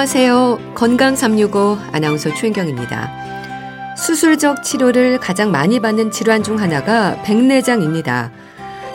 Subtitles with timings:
[0.00, 0.72] 안녕하세요.
[0.74, 3.96] 건강 365 아나운서 최인경입니다.
[3.98, 8.32] 수술적 치료를 가장 많이 받는 질환 중 하나가 백내장입니다.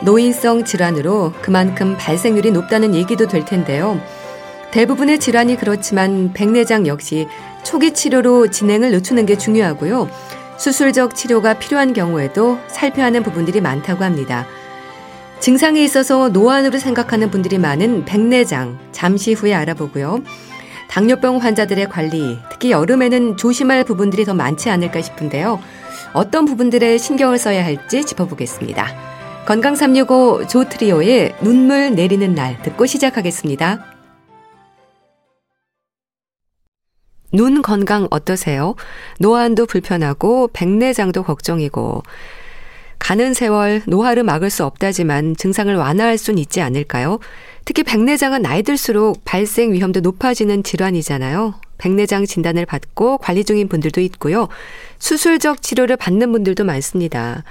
[0.02, 4.00] 노인성 질환으로 그만큼 발생률이 높다는 얘기도 될 텐데요.
[4.72, 7.28] 대부분의 질환이 그렇지만 백내장 역시
[7.62, 10.10] 초기 치료로 진행을 늦추는 게 중요하고요.
[10.58, 14.44] 수술적 치료가 필요한 경우에도 살펴야 하는 부분들이 많다고 합니다.
[15.38, 20.22] 증상이 있어서 노안으로 생각하는 분들이 많은 백내장 잠시 후에 알아보고요.
[20.96, 25.60] 당뇨병 환자들의 관리, 특히 여름에는 조심할 부분들이 더 많지 않을까 싶은데요.
[26.14, 29.44] 어떤 부분들에 신경을 써야 할지 짚어보겠습니다.
[29.44, 33.84] 건강 365 조트리오의 눈물 내리는 날 듣고 시작하겠습니다.
[37.30, 38.74] 눈 건강 어떠세요?
[39.20, 42.04] 노안도 불편하고 백내장도 걱정이고
[42.98, 47.18] 가는 세월 노화를 막을 수 없다지만 증상을 완화할 수는 있지 않을까요?
[47.66, 51.54] 특히 백내장은 나이 들수록 발생 위험도 높아지는 질환이잖아요.
[51.78, 54.48] 백내장 진단을 받고 관리 중인 분들도 있고요.
[54.98, 57.42] 수술적 치료를 받는 분들도 많습니다.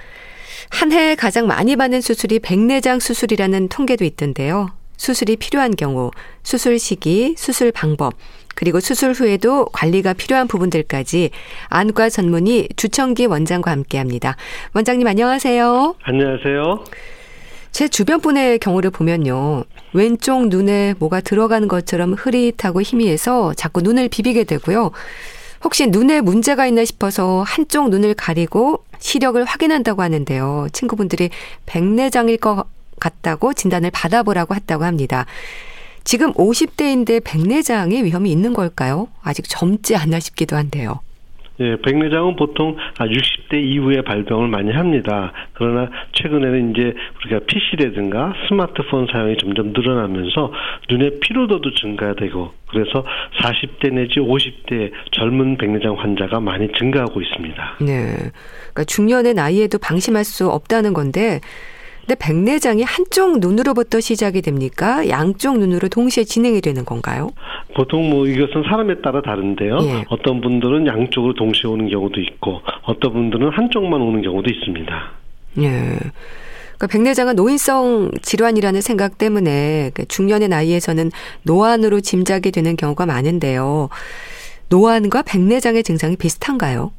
[0.69, 4.69] 한 해에 가장 많이 받는 수술이 백내장 수술이라는 통계도 있던데요.
[4.95, 6.11] 수술이 필요한 경우,
[6.43, 8.13] 수술 시기, 수술 방법,
[8.55, 11.31] 그리고 수술 후에도 관리가 필요한 부분들까지
[11.67, 14.37] 안과 전문의 주청기 원장과 함께 합니다.
[14.73, 15.95] 원장님 안녕하세요.
[16.03, 16.85] 안녕하세요.
[17.75, 19.65] 제 주변 분의 경우를 보면요.
[19.91, 24.91] 왼쪽 눈에 뭐가 들어가는 것처럼 흐릿하고 희미해서 자꾸 눈을 비비게 되고요.
[25.61, 30.69] 혹시 눈에 문제가 있나 싶어서 한쪽 눈을 가리고 시력을 확인한다고 하는데요.
[30.71, 31.31] 친구분들이
[31.65, 32.63] 백내장일 것
[32.97, 35.25] 같다고 진단을 받아보라고 했다고 합니다.
[36.05, 39.09] 지금 50대인데 백내장의 위험이 있는 걸까요?
[39.21, 41.01] 아직 젊지 않나 싶기도 한데요.
[41.59, 45.31] 예, 백내장은 보통 60대 이후에 발병을 많이 합니다.
[45.53, 46.93] 그러나 최근에는 이제
[47.25, 50.51] 우리가 PC라든가 스마트폰 사용이 점점 늘어나면서
[50.89, 53.05] 눈의 피로도도 증가되고 그래서
[53.41, 57.77] 40대 내지 50대 젊은 백내장 환자가 많이 증가하고 있습니다.
[57.81, 58.15] 네.
[58.17, 61.39] 그러니까 중년의 나이에도 방심할 수 없다는 건데
[62.05, 65.09] 근데 백내장이 한쪽 눈으로부터 시작이 됩니까?
[65.09, 67.31] 양쪽 눈으로 동시에 진행이 되는 건가요?
[67.75, 69.79] 보통 뭐 이것은 사람에 따라 다른데요.
[69.81, 70.05] 예.
[70.09, 75.11] 어떤 분들은 양쪽으로 동시에 오는 경우도 있고 어떤 분들은 한쪽만 오는 경우도 있습니다.
[75.61, 75.97] 예.
[76.77, 81.09] 그러니까 백내장은 노인성 질환이라는 생각 때문에 그 중년의 나이에서는
[81.43, 83.89] 노안으로 짐작이 되는 경우가 많은데요.
[84.69, 86.91] 노안과 백내장의 증상이 비슷한가요?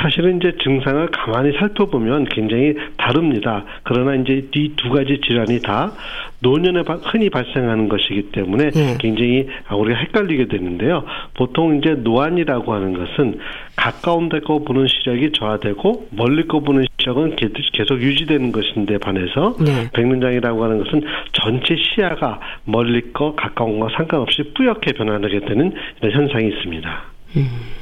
[0.00, 3.64] 사실은 이제 증상을 가만히 살펴보면 굉장히 다릅니다.
[3.82, 5.92] 그러나 이제 이 두 가지 질환이 다
[6.40, 8.96] 노년에 흔히 발생하는 것이기 때문에 네.
[8.98, 11.04] 굉장히 우리가 헷갈리게 되는데요.
[11.34, 13.38] 보통 이제 노안이라고 하는 것은
[13.76, 17.36] 가까운 데 거 보는 시력이 저하되고 멀리 거 보는 시력은
[17.72, 19.90] 계속 유지되는 것인데 반해서 네.
[19.92, 26.48] 백문장이라고 하는 것은 전체 시야가 멀리 거 가까운 거 상관없이 뿌옇게 변하게 되는 이런 현상이
[26.48, 27.02] 있습니다.
[27.36, 27.79] 음.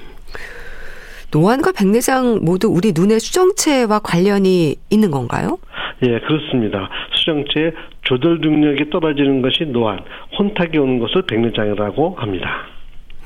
[1.30, 5.58] 노안과 백내장 모두 우리 눈의 수정체와 관련이 있는 건가요?
[6.02, 6.88] 예, 그렇습니다.
[7.14, 7.72] 수정체의
[8.02, 9.98] 조절 능력이 떨어지는 것이 노안,
[10.38, 12.48] 혼탁이 오는 것을 백내장이라고 합니다.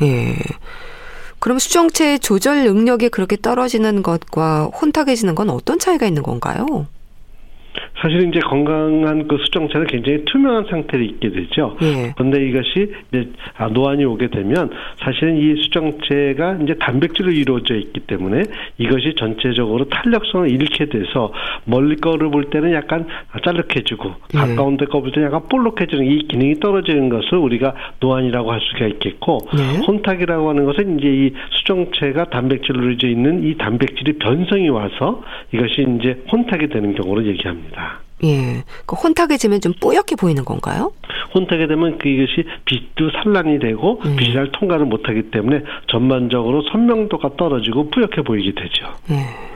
[0.03, 0.35] 예.
[1.39, 6.87] 그럼 수정체의 조절 능력이 그렇게 떨어지는 것과 혼탁해지는 건 어떤 차이가 있는 건가요?
[8.00, 11.77] 사실 이제 건강한 그 수정체는 굉장히 투명한 상태로 있게 되죠.
[11.83, 12.12] 예.
[12.16, 18.43] 그런데 이것이 이제 아, 노안이 오게 되면 사실은 이 수정체가 이제 단백질로 이루어져 있기 때문에
[18.78, 21.32] 이것이 전체적으로 탄력성을 잃게 돼서
[21.65, 23.06] 멀리 거를 볼 때는 약간
[23.44, 24.38] 짤룩해지고 예.
[24.38, 28.87] 가까운 데 거 볼 때는 약간 볼록해지는 이 기능이 떨어지는 것을 우리가 노안이라고 할 수가
[28.87, 29.84] 있겠고 예.
[29.87, 36.23] 혼탁이라고 하는 것은 이제 이 수정체가 단백질로 이루어져 있는 이 단백질이 변성이 와서 이것이 이제
[36.31, 37.62] 혼탁이 되는 경우를 얘기합니다.
[38.25, 38.62] 예.
[38.87, 40.93] 그 혼탁해지면 좀 뿌옇게 보이는 건가요?
[41.35, 44.17] 혼탁이 되면 그것이 빛도 산란이 되고 음.
[44.17, 48.87] 빛이 잘 통과를 못하기 때문에 전반적으로 선명도가 떨어지고 뿌옇게 보이게 되죠.
[49.11, 49.53] 예.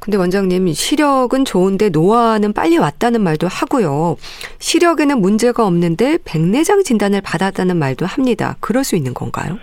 [0.00, 4.16] 근데 원장님 시력은 좋은데 노화는 빨리 왔다는 말도 하고요.
[4.58, 8.56] 시력에는 문제가 없는데 백내장 진단을 받았다는 말도 합니다.
[8.60, 9.58] 그럴 수 있는 건가요?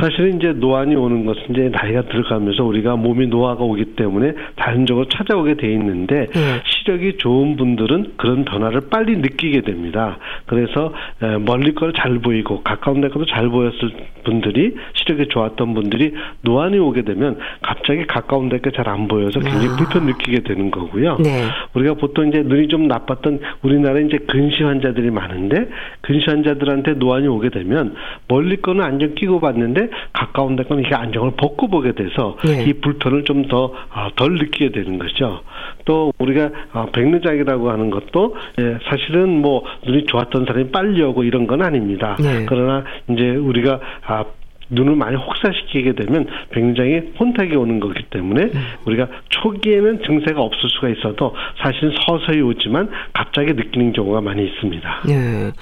[0.00, 5.54] 사실은 이제 노안이 오는 것은 이제 나이가 들어가면서 우리가 몸이 노화가 오기 때문에 자연적으로 찾아오게
[5.54, 6.62] 돼 있는데 네.
[6.64, 10.18] 시력이 좋은 분들은 그런 변화를 빨리 느끼게 됩니다.
[10.46, 10.92] 그래서
[11.40, 13.90] 멀리 걸 잘 보이고 가까운 데 것도 잘 보였을
[14.24, 19.76] 분들이 시력이 좋았던 분들이 노안이 오게 되면 갑자기 가까운 데가 잘 안 보여서 굉장히 아.
[19.76, 21.16] 불편 느끼게 되는 거고요.
[21.16, 21.42] 네.
[21.74, 25.68] 우리가 보통 이제 눈이 좀 나빴던 우리나라에 이제 근시 환자들이 많은데
[26.02, 27.94] 근시 환자들한테 노안이 오게 되면
[28.28, 32.64] 멀리 거는 안경 끼고 봤는데 가까운 데 거는 이게 안경을 벗고 보게 돼서 네.
[32.64, 35.42] 이 불편을 좀 더덜 아, 느끼게 되는 거죠.
[35.84, 41.46] 또 우리가 어, 백내장이라고 하는 것도 예, 사실은 뭐 눈이 좋았던 사람이 빨리 오고 이런
[41.46, 42.16] 건 아닙니다.
[42.20, 42.46] 네.
[42.46, 44.24] 그러나 이제 우리가 아,
[44.70, 48.66] 눈을 많이 혹사시키게 되면 백내장이 혼탁이 오는 거기 때문에 음.
[48.84, 55.02] 우리가 초기에는 증세가 없을 수가 있어도 사실 서서히 오지만 갑자기 느끼는 경우가 많이 있습니다.
[55.06, 55.52] 네.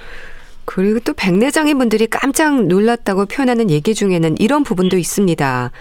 [0.65, 5.71] 그리고 또 백내장인 분들이 깜짝 놀랐다고 표현하는 얘기 중에는 이런 부분도 있습니다.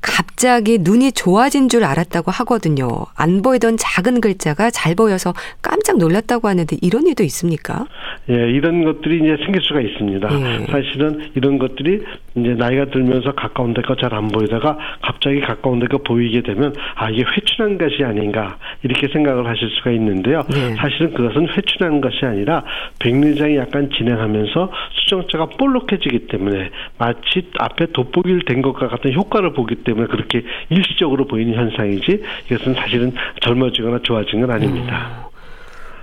[0.00, 2.88] 갑자기 눈이 좋아진 줄 알았다고 하거든요.
[3.16, 5.32] 안 보이던 작은 글자가 잘 보여서
[5.62, 7.86] 깜짝 놀랐다고 하는데 이런 일도 있습니까?
[8.28, 10.28] 예, 이런 것들이 이제 생길 수가 있습니다.
[10.32, 10.66] 예.
[10.66, 12.02] 사실은 이런 것들이
[12.36, 17.22] 이제 나이가 들면서 가까운 데가 잘 안 보이다가 갑자기 가까운 데가 보이게 되면 아 이게
[17.22, 20.42] 회춘한 것이 아닌가 이렇게 생각을 하실 수가 있는데요.
[20.52, 20.74] 예.
[20.74, 22.64] 사실은 그것은 회춘한 것이 아니라
[22.98, 29.89] 백내장이 약간 진행하면서 수정체가 볼록해지기 때문에 마치 앞에 돋보기를 된 것과 같은 효과를 보기 때문에
[29.90, 35.29] 때문에 그렇게 일시적으로 보이는 현상이지 이것은 사실은 젊어지거나 좋아진 건 아닙니다.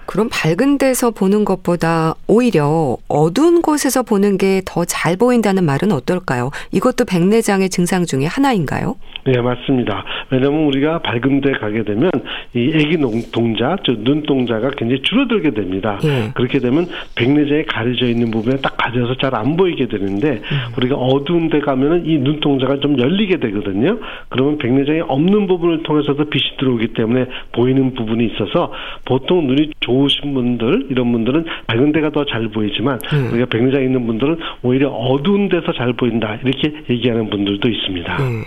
[0.07, 0.18] 음.
[0.18, 6.50] 그럼 밝은 데서 보는 것보다 오히려 어두운 곳에서 보는 게 더 잘 보인다는 말은 어떨까요?
[6.71, 8.95] 이것도 백내장의 증상 중에 하나인가요?
[9.25, 10.06] 네, 맞습니다.
[10.31, 12.09] 왜냐하면 우리가 밝은 데 가게 되면
[12.54, 12.98] 이 애기
[13.31, 16.00] 동자, 즉 눈동자가 굉장히 줄어들게 됩니다.
[16.06, 16.31] 예.
[16.33, 20.57] 그렇게 되면 백내장이 가려져 있는 부분에 딱 가려서 잘 안 보이게 되는데 음.
[20.77, 24.00] 우리가 어두운 데 가면은 이 눈동자가 좀 열리게 되거든요.
[24.30, 28.71] 그러면 백내장이 없는 부분을 통해서도 빛이 들어오기 때문에 보이는 부분이 있어서
[29.06, 33.30] 보통 눈이 좋 으신 분들 이런 분들은 밝은 데가 더 잘 보이지만 음.
[33.32, 38.18] 우리가 백내장 있는 분들은 오히려 어두운 데서 잘 보인다 이렇게 얘기하는 분들도 있습니다.
[38.18, 38.44] 음.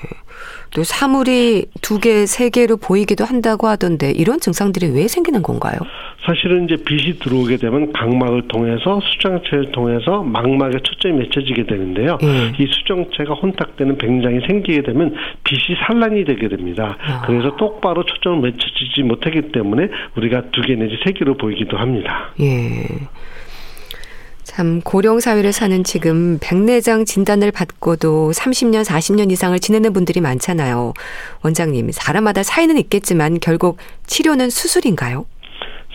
[0.72, 5.78] 또 사물이 두 개, 세 개로 보이기도 한다고 하던데 이런 증상들이 왜 생기는 건가요?
[6.24, 12.18] 사실은 이제 빛이 들어오게 되면 각막을 통해서 수정체를 통해서 망막에 초점이 맺혀지게 되는데요.
[12.22, 12.52] 음.
[12.58, 15.14] 이 수정체가 혼탁되는 백장이 생기게 되면
[15.44, 16.96] 빛이 산란이 되게 됩니다.
[17.02, 17.22] 아.
[17.26, 22.32] 그래서 똑바로 초점을 맺혀지지 못하기 때문에 우리가 두 개 내지 세 개로 보이기도 합니다.
[22.40, 22.84] 예.
[24.60, 30.92] 참 고령 사회를 사는 지금 백내장 진단을 받고도 30년, 40년 이상을 지내는 분들이 많잖아요.
[31.42, 35.24] 원장님, 사람마다 차이는 있겠지만 결국 치료는 수술인가요?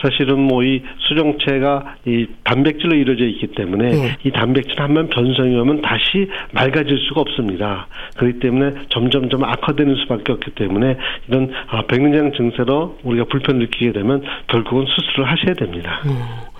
[0.01, 4.17] 사실은 뭐 이 수정체가 이 단백질로 이루어져 있기 때문에 네.
[4.23, 7.85] 이 단백질 한 번 변성이 오면 다시 맑아질 수가 없습니다.
[8.17, 10.97] 그렇기 때문에 점점점 악화되는 수밖에 없기 때문에
[11.27, 16.01] 이런 아, 백내장 증세로 우리가 불편 느끼게 되면 결국은 수술을 하셔야 됩니다.
[16.07, 16.54] 음.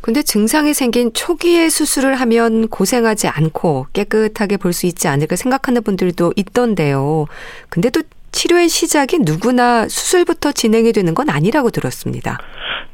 [0.00, 6.34] 근데 증상이 생긴 초기에 수술을 하면 고생하지 않고 깨끗하게 볼 수 있지 않을까 생각하는 분들도
[6.36, 7.26] 있던데요.
[7.68, 8.02] 근데 또
[8.38, 12.38] 치료의 시작이 누구나 수술부터 진행이 되는 건 아니라고 들었습니다.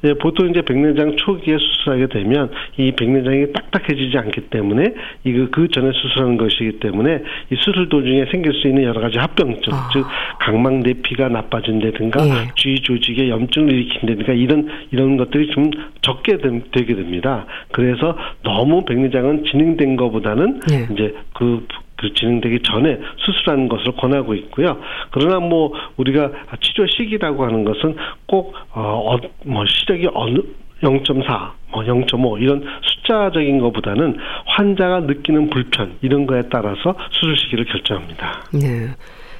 [0.00, 4.94] 네, 보통 이제 백내장 초기에 수술하게 되면 이 백내장이 딱딱해지지 않기 때문에
[5.24, 9.72] 이거 그 전에 수술하는 것이기 때문에 이 수술 도중에 생길 수 있는 여러 가지 합병증,
[9.74, 9.90] 아.
[9.92, 10.06] 즉
[10.40, 12.30] 각막 내피가 나빠진다든가 네.
[12.56, 15.70] 쥐 조직에 염증을 일으킨다든가 이런 이런 것들이 좀
[16.00, 17.44] 적게 되 게 됩니다.
[17.70, 20.86] 그래서 너무 백내장은 진행된 것보다는 네.
[20.90, 21.66] 이제 그그
[22.14, 24.78] 진행되기 전에 수술하는 것을 권하고 있고요.
[25.10, 26.30] 그러나 뭐 우리가
[26.60, 30.38] 치료 시기라고 하는 것은 꼭뭐 어, 뭐 시력이 어느
[30.82, 38.44] 0.4, 뭐 0.5 이런 숫자적인 것보다는 환자가 느끼는 불편 이런 거에 따라서 수술 시기를 결정합니다.
[38.52, 38.88] 네.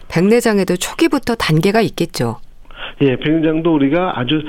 [0.09, 2.37] 백내장에도 초기부터 단계가 있겠죠.
[3.01, 4.43] 예, 백내장도 우리가 아주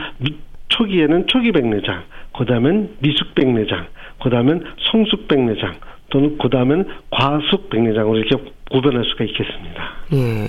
[0.69, 2.03] 초기에는 초기 백내장,
[2.37, 3.87] 그다음엔 미숙 백내장,
[4.21, 5.75] 그다음엔 성숙 백내장,
[6.09, 9.83] 또는 그다음엔 과숙 백내장으로 이렇게 구별할 수가 있겠습니다.
[10.13, 10.47] 예.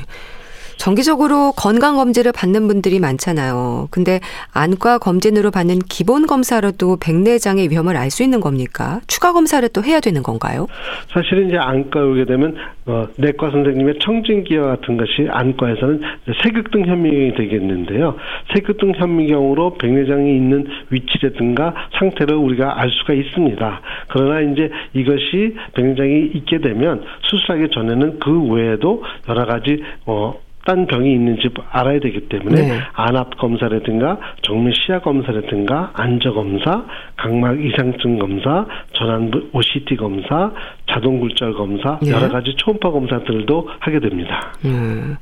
[0.86, 3.88] 정기적으로 건강 검진을 받는 분들이 많잖아요.
[3.90, 4.20] 근데
[4.54, 9.00] 안과 검진으로 받는 기본 검사로도 백내장의 위험을 알 수 있는 겁니까?
[9.08, 10.68] 추가 검사를 또 해야 되는 건가요?
[11.12, 12.54] 사실은 이제 안과에 오게 되면
[12.86, 16.00] 어, 내과 선생님의 청진기와 같은 것이 안과에서는
[16.44, 18.14] 세극등 현미경이 되겠는데요.
[18.54, 23.80] 세극등 현미경으로 백내장이 있는 위치라든가 상태를 우리가 알 수가 있습니다.
[24.08, 31.10] 그러나 이제 이것이 백내장이 있게 되면 수술하기 전에는 그 외에도 여러 가지 어 딴 병이
[31.12, 32.78] 있는지 알아야 되기 때문에 네.
[32.92, 36.84] 안압 검사라든가 정밀 시야 검사라든가 안저 검사,
[37.16, 40.50] 각막 이상증 검사, 전환부 OCT 검사,
[40.90, 42.10] 자동 굴절 검사 네.
[42.10, 44.52] 여러 가지 초음파 검사들도 하게 됩니다.
[44.64, 45.16] 음.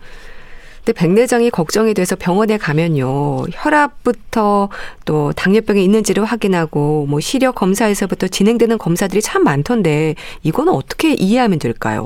[0.85, 3.45] 근데 백내장이 걱정이 돼서 병원에 가면요.
[3.53, 4.69] 혈압부터
[5.07, 12.05] 또 당뇨병이 있는지를 확인하고 뭐 시력 검사에서부터 진행되는 검사들이 참 많던데 이거는 어떻게 이해하면 될까요?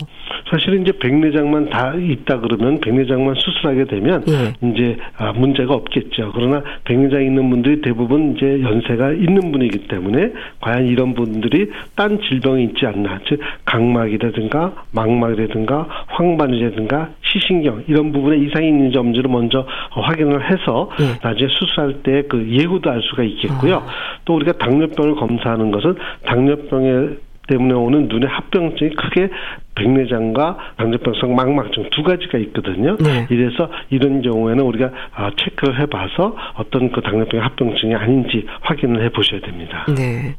[0.50, 4.54] 사실은 이제 백내장만 다 있다 그러면 백내장만 수술하게 되면 예.
[4.68, 6.32] 이제 아, 문제가 없겠죠.
[6.34, 12.64] 그러나 백내장 있는 분들이 대부분 이제 연세가 있는 분이기 때문에 과연 이런 분들이 딴 질병이
[12.64, 20.90] 있지 않나, 즉 각막이라든가 망막이라든가 황반이라든가 시신경 이런 부분에 이상이 있는지 없는지를 먼저 확인을 해서
[20.98, 21.18] 네.
[21.22, 23.76] 나중에 수술할 때 그 예후도 알 수가 있겠고요.
[23.76, 23.86] 아.
[24.24, 27.16] 또 우리가 당뇨병을 검사하는 것은 당뇨병에
[27.48, 29.30] 때문에 오는 눈의 합병증이 크게
[29.74, 32.94] 백내장과 당뇨병성 망막증 두 가지가 있거든요.
[32.96, 33.26] 네.
[33.30, 39.86] 이래서 이런 경우에는 우리가 아, 체크를 해봐서 어떤 그 당뇨병 합병증이 아닌지 확인을 해보셔야 됩니다.
[39.96, 40.34] 네.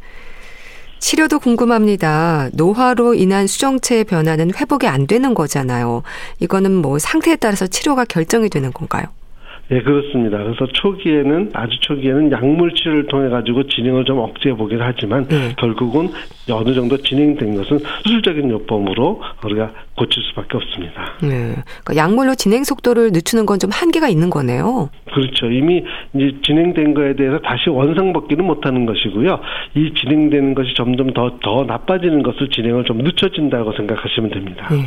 [1.00, 2.50] 치료도 궁금합니다.
[2.54, 6.04] 노화로 인한 수정체의 변화는 회복이 안 되는 거잖아요.
[6.40, 9.06] 이거는 뭐 상태에 따라서 치료가 결정이 되는 건가요?
[9.70, 10.40] 네, 그렇습니다.
[10.40, 15.54] 그래서 초기에는 아주 초기에는 약물 치료를 통해 가지고 진행을 좀 억제해 보긴 하지만 네.
[15.60, 16.10] 결국은
[16.52, 21.14] 어느 정도 진행된 것은 수술적인 요법으로 우리가 고칠 수밖에 없습니다.
[21.22, 21.56] 네.
[21.84, 24.90] 그러니까 약물로 진행 속도를 늦추는 건 좀 한계가 있는 거네요.
[25.14, 25.52] 그렇죠.
[25.52, 25.84] 이미
[26.14, 29.38] 이제 진행된 거에 대해서 다시 원상복귀는 못하는 것이고요.
[29.76, 34.70] 이 진행되는 것이 점점 더더 나빠지는 것을 진행을 좀 늦춰진다고 생각하시면 됩니다.
[34.72, 34.78] 네.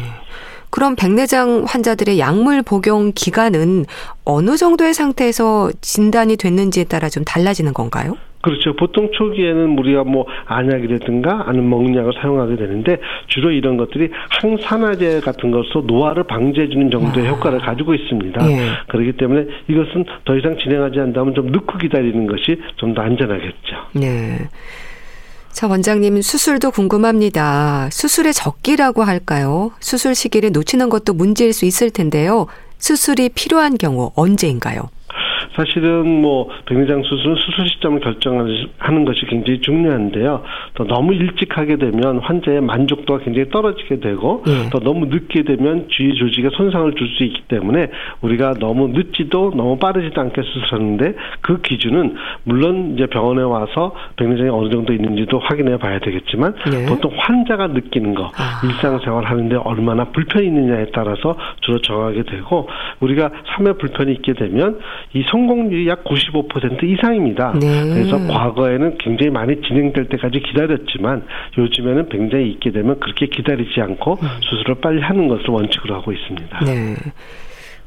[0.73, 3.85] 그럼 백내장 환자들의 약물 복용 기간은
[4.25, 8.17] 어느 정도의 상태에서 진단이 됐는지에 따라 좀 달라지는 건가요?
[8.41, 8.75] 그렇죠.
[8.75, 12.99] 보통 초기에는 우리가 뭐 안약이라든가 아니면 먹약을 사용하게 되는데
[13.29, 17.31] 주로 이런 것들이 항산화제 같은 것으로 노화를 방지해주는 정도의 아.
[17.31, 18.51] 효과를 가지고 있습니다.
[18.51, 18.59] 예.
[18.89, 23.77] 그렇기 때문에 이것은 더 이상 진행하지 않다면 좀 늦고 기다리는 것이 좀 더 안전하겠죠.
[23.95, 24.39] 네.
[25.53, 27.89] 자, 원장님, 수술도 궁금합니다.
[27.93, 29.71] 수술의 적기라고 할까요?
[29.81, 32.47] 수술 시기를 놓치는 것도 문제일 수 있을 텐데요.
[32.79, 34.89] 수술이 필요한 경우 언제인가요?
[35.55, 40.43] 사실은 뭐 백내장 수술은 수술 시점을 결정하는 것이 굉장히 중요한데요.
[40.75, 44.69] 또 너무 일찍 하게 되면 환자의 만족도가 굉장히 떨어지게 되고 네.
[44.71, 47.89] 또 너무 늦게 되면 주위 조직에 손상을 줄 수 있기 때문에
[48.21, 54.71] 우리가 너무 늦지도 너무 빠르지도 않게 수술하는데 그 기준은 물론 이제 병원에 와서 백내장이 어느
[54.71, 56.87] 정도 있는지도 확인해 봐야 되겠지만 네.
[56.87, 58.61] 보통 환자가 느끼는 거 아.
[58.65, 62.69] 일상생활 하는데 얼마나 불편이 있느냐에 따라서 주로 정하게 되고
[63.01, 64.79] 우리가 3회 불편이 있게 되면
[65.15, 67.53] 이성 공률이 약 95% 이상입니다.
[67.61, 67.89] 네.
[67.93, 71.25] 그래서 과거에는 굉장히 많이 진행될 때까지 기다렸지만
[71.59, 74.29] 요즘에는 굉장히 있게 되면 그렇게 기다리지 않고 음.
[74.41, 76.65] 수술을 빨리 하는 것을 원칙으로 하고 있습니다.
[76.65, 76.97] 네.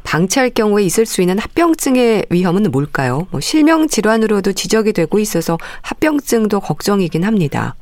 [0.06, 3.28] 방치할 경우에 있을 수 있는 합병증의 위험은 뭘까요?
[3.32, 7.76] 뭐 실명 질환으로도 지적이 되고 있어서 합병증도 걱정이긴 합니다.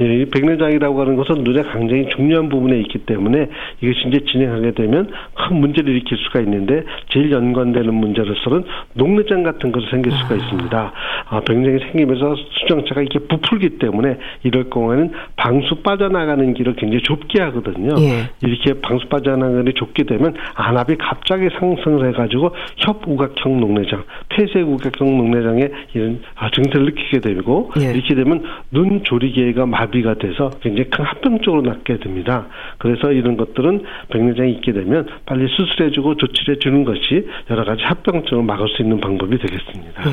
[0.00, 3.48] 예, 이 백내장이라고 하는 것은 눈의 굉장히 중요한 부분에 있기 때문에
[3.80, 9.86] 이것이 이제 진행하게 되면 큰 문제를 일으킬 수가 있는데 제일 연관되는 문제로서는 녹내장 같은 것이
[9.90, 10.36] 생길 수가 아.
[10.36, 10.92] 있습니다.
[11.28, 17.94] 아, 백내장이 생기면서 수정체가 이렇게 부풀기 때문에 이럴 경우에는 방수 빠져나가는 길을 굉장히 좁게 하거든요.
[18.00, 18.30] 예.
[18.42, 26.20] 이렇게 방수 빠져나가는 길이 좁게 되면 안압이 갑자기 상승을 해가지고 협우각형 녹내장, 폐쇄우각형 녹내장에 이런
[26.34, 27.92] 아, 증세를 느끼게 되고 예.
[27.92, 32.46] 이렇게 되면 눈 조리개가 마비가 돼서 굉장히 큰 합병증으로 낫게 됩니다.
[32.78, 38.68] 그래서 이런 것들은 백내장이 있게 되면 빨리 수술해주고 조치를 해주는 것이 여러 가지 합병증을 막을
[38.68, 40.02] 수 있는 방법이 되겠습니다.
[40.02, 40.10] 네.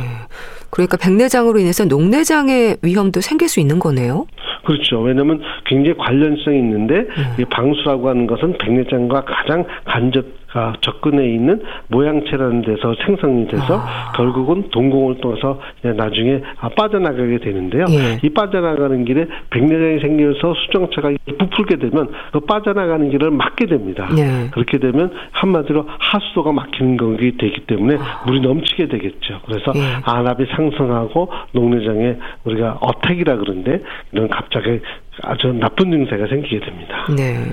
[0.71, 4.25] 그러니까 백내장으로 인해서 녹내장의 위험도 생길 수 있는 거네요.
[4.65, 5.01] 그렇죠.
[5.01, 7.45] 왜냐하면 굉장히 관련성이 있는데 음.
[7.49, 14.11] 방수라고 하는 것은 백내장과 가장 간접 아, 접근해 있는 모양체라는 데서 생성이 돼서 아.
[14.15, 17.85] 결국은 동공을 통해서 나중에 아, 빠져나가게 되는데요.
[17.89, 18.19] 예.
[18.21, 24.09] 이 빠져나가는 길에 백내장이 생겨서 수정체가 부풀게 되면 그 빠져나가는 길을 막게 됩니다.
[24.17, 24.49] 예.
[24.51, 28.23] 그렇게 되면 한마디로 하수도가 막히는 것이 되기 때문에 아.
[28.25, 29.39] 물이 넘치게 되겠죠.
[29.45, 30.01] 그래서 예.
[30.03, 34.79] 안압이 상 승하고 녹내장에 우리가 어택이라 그러는데 이런 갑자기
[35.23, 37.07] 아주 나쁜 증세가 생기게 됩니다.
[37.15, 37.43] 네.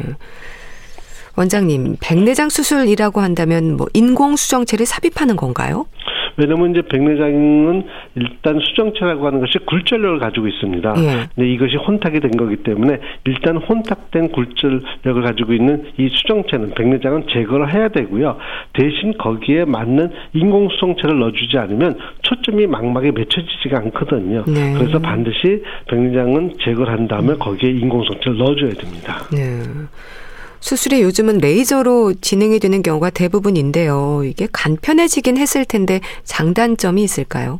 [1.36, 5.86] 원장님, 백내장 수술이라고 한다면 뭐 인공 수정체를 삽입하는 건가요?
[6.38, 7.82] 왜냐면 이제 백내장은
[8.14, 10.94] 일단 수정체라고 하는 것이 굴절력을 가지고 있습니다.
[10.98, 11.28] 예.
[11.34, 17.74] 근데 이것이 혼탁이 된 거기 때문에 일단 혼탁된 굴절력을 가지고 있는 이 수정체는 백내장은 제거를
[17.74, 18.38] 해야 되고요.
[18.72, 24.44] 대신 거기에 맞는 인공 수정체를 넣어주지 않으면 초점이 망막에 맺혀지지가 않거든요.
[24.46, 24.74] 네.
[24.78, 29.26] 그래서 반드시 백내장은 제거를 한 다음에 거기에 인공 수정체를 넣어줘야 됩니다.
[29.32, 29.60] 네.
[30.60, 34.22] 수술이 요즘은 레이저로 진행이 되는 경우가 대부분인데요.
[34.24, 37.58] 이게 간편해지긴 했을 텐데 장단점이 있을까요?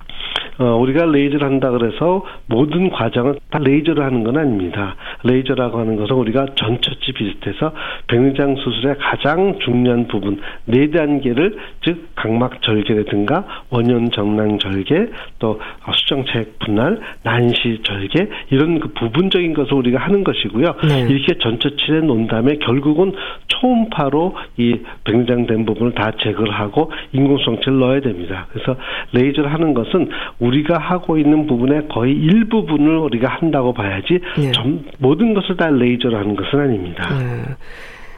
[0.58, 4.96] 어, 우리가 레이저를 한다 그래서 모든 과정은 다 레이저로 하는 건 아닙니다.
[5.22, 7.72] 레이저라고 하는 것은 우리가 전처치 비슷해서
[8.08, 15.06] 백내장 수술의 가장 중요한 부분 네 단계를 즉 각막 절개라든가 원형 정랑 절개
[15.38, 15.60] 또
[15.94, 20.74] 수정체액 분할 난시 절개 이런 그 부분적인 것을 우리가 하는 것이고요.
[20.88, 21.06] 네.
[21.08, 23.12] 이렇게 전처치에 놓은 다음에 결국은
[23.46, 28.46] 초음파로 이 백내장 된 부분을 다 제거를 하고 인공성체를 넣어야 됩니다.
[28.52, 28.76] 그래서
[29.12, 30.08] 레이저를 하는 것은
[30.48, 34.52] 우리가 하고 있는 부분의 거의 일부분을 우리가 한다고 봐야지 네.
[34.52, 37.08] 전, 모든 것을 다 레이저로 하는 것은 아닙니다.
[37.10, 37.54] 네.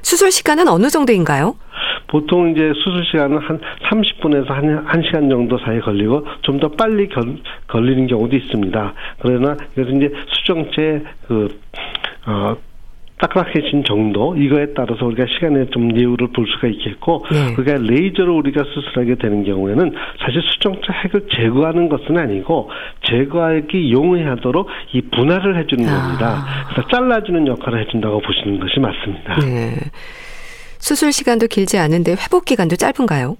[0.03, 1.57] 수술 시간은 어느 정도인가요?
[2.07, 3.61] 보통 이제 수술 시간은 한
[3.91, 7.37] 30분에서 한 1시간 정도 사이 걸리고 좀 더 빨리 결,
[7.69, 8.95] 걸리는 경우도 있습니다.
[9.21, 11.61] 그러나 그래서 이제 수정체 그
[12.27, 12.57] 어,
[13.21, 17.55] 딱딱해진 정도 이거에 따라서 우리가 시간에 좀 예우를 볼 수가 있겠고 네.
[17.55, 19.93] 그러니까 레이저로 우리가 수술하게 되는 경우에는
[20.25, 22.71] 사실 수정체 핵을 제거하는 것은 아니고
[23.07, 26.03] 제거하기 용이하도록 이 분할을 해주는 아.
[26.03, 26.45] 겁니다.
[26.71, 29.39] 그래서 잘라주는 역할을 해준다고 보시는 것이 맞습니다.
[29.41, 29.75] 네.
[30.79, 33.37] 수술 시간도 길지 않은데 회복 기간도 짧은가요?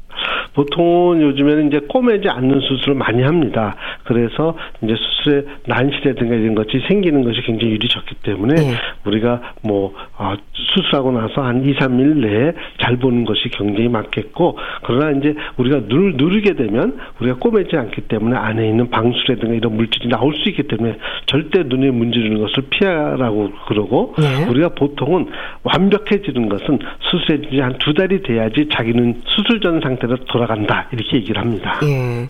[0.55, 3.77] 보통은 요즘에는 이제 꼬매지 않는 수술을 많이 합니다.
[4.05, 8.75] 그래서 이제 수술의 난시라든가 이런 것이 생기는 것이 굉장히 유리 적기 때문에 네.
[9.05, 15.19] 우리가 뭐 어, 수술하고 나서 한 2, 3일 내에 잘 보는 것이 굉장히 맞겠고 그러나
[15.19, 20.35] 이제 우리가 눈을 누르게 되면 우리가 꼬매지 않기 때문에 안에 있는 방수라든가 이런 물질이 나올
[20.35, 24.49] 수 있기 때문에 절대 눈에 문지르는 것을 피하라고 그러고 네.
[24.49, 25.27] 우리가 보통은
[25.63, 31.41] 완벽해지는 것은 수술해 지한 두 달이 돼야지 자기는 수술 전 상태로 돌아 간다 이렇게 얘기를
[31.41, 31.81] 합니다.
[31.85, 32.29] 예.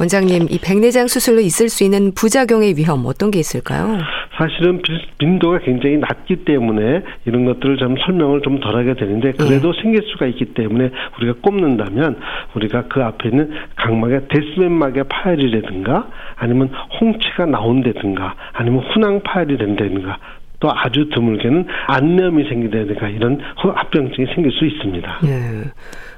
[0.00, 3.98] 원장님, 이 백내장 수술로 있을 수 있는 부작용의 위험 어떤 게 있을까요?
[4.38, 4.80] 사실은
[5.18, 9.82] 빈도가 굉장히 낮기 때문에 이런 것들을 좀 설명을 좀 덜하게 되는데 그래도 네.
[9.82, 12.18] 생길 수가 있기 때문에 우리가 꼽는다면
[12.54, 20.16] 우리가 그 앞에 있는 각막의 데스맨막의 파열이라든가 아니면 홍채가 나온다든가 아니면 훈황 파열이 된다든가
[20.60, 25.20] 또 아주 드물게는 안염이 생기다든가 이런 합병증이 생길 수 있습니다.
[25.22, 25.64] 네.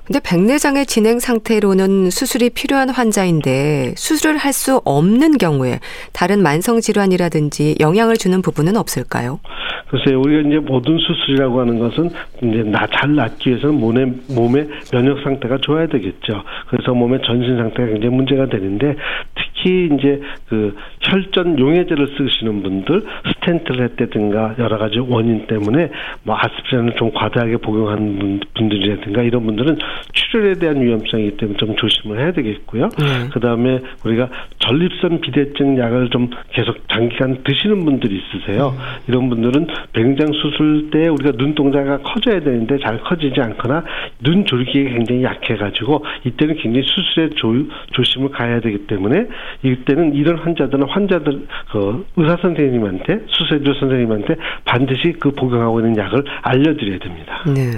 [0.05, 5.81] 근데 백내장의 진행 상태로는 수술이 필요한 환자인데 수술을 할 수 없는 경우에
[6.13, 9.41] 다른 만성 질환이라든지 영향을 주는 부분은 없을까요?
[9.89, 12.11] 글쎄요, 우리가 이제 모든 수술이라고 하는 것은
[12.43, 16.43] 이제 나 잘 낫기 위해서는 몸의 몸의 면역 상태가 좋아야 되겠죠.
[16.69, 18.95] 그래서 몸의 전신 상태가 굉장히 문제가 되는데
[19.35, 23.03] 특히 이제 그 혈전 용해제를 쓰시는 분들
[23.35, 25.91] 스텐트를 했다든가 여러 가지 원인 때문에
[26.23, 29.79] 뭐 아스피린을 좀 과다하게 복용하는 분들이라든가 이런 분들은
[30.13, 32.89] 출혈에 대한 위험성이기 때문에 좀 조심을 해야 되겠고요.
[32.99, 33.29] 네.
[33.33, 38.75] 그 다음에 우리가 전립선 비대증 약을 좀 계속 장기간 드시는 분들이 있으세요.
[38.77, 39.05] 네.
[39.09, 43.85] 이런 분들은 백내장 수술 때 우리가 눈동자가 커져야 되는데 잘 커지지 않거나
[44.23, 47.53] 눈 졸기에 굉장히 약해가지고 이때는 굉장히 수술에 조,
[47.93, 49.27] 조심을 가야 되기 때문에
[49.63, 56.99] 이때는 이런 환자들은 환자들 그 의사 선생님한테 수술해줄 선생님한테 반드시 그 복용하고 있는 약을 알려드려야
[56.99, 57.45] 됩니다.
[57.47, 57.71] 네.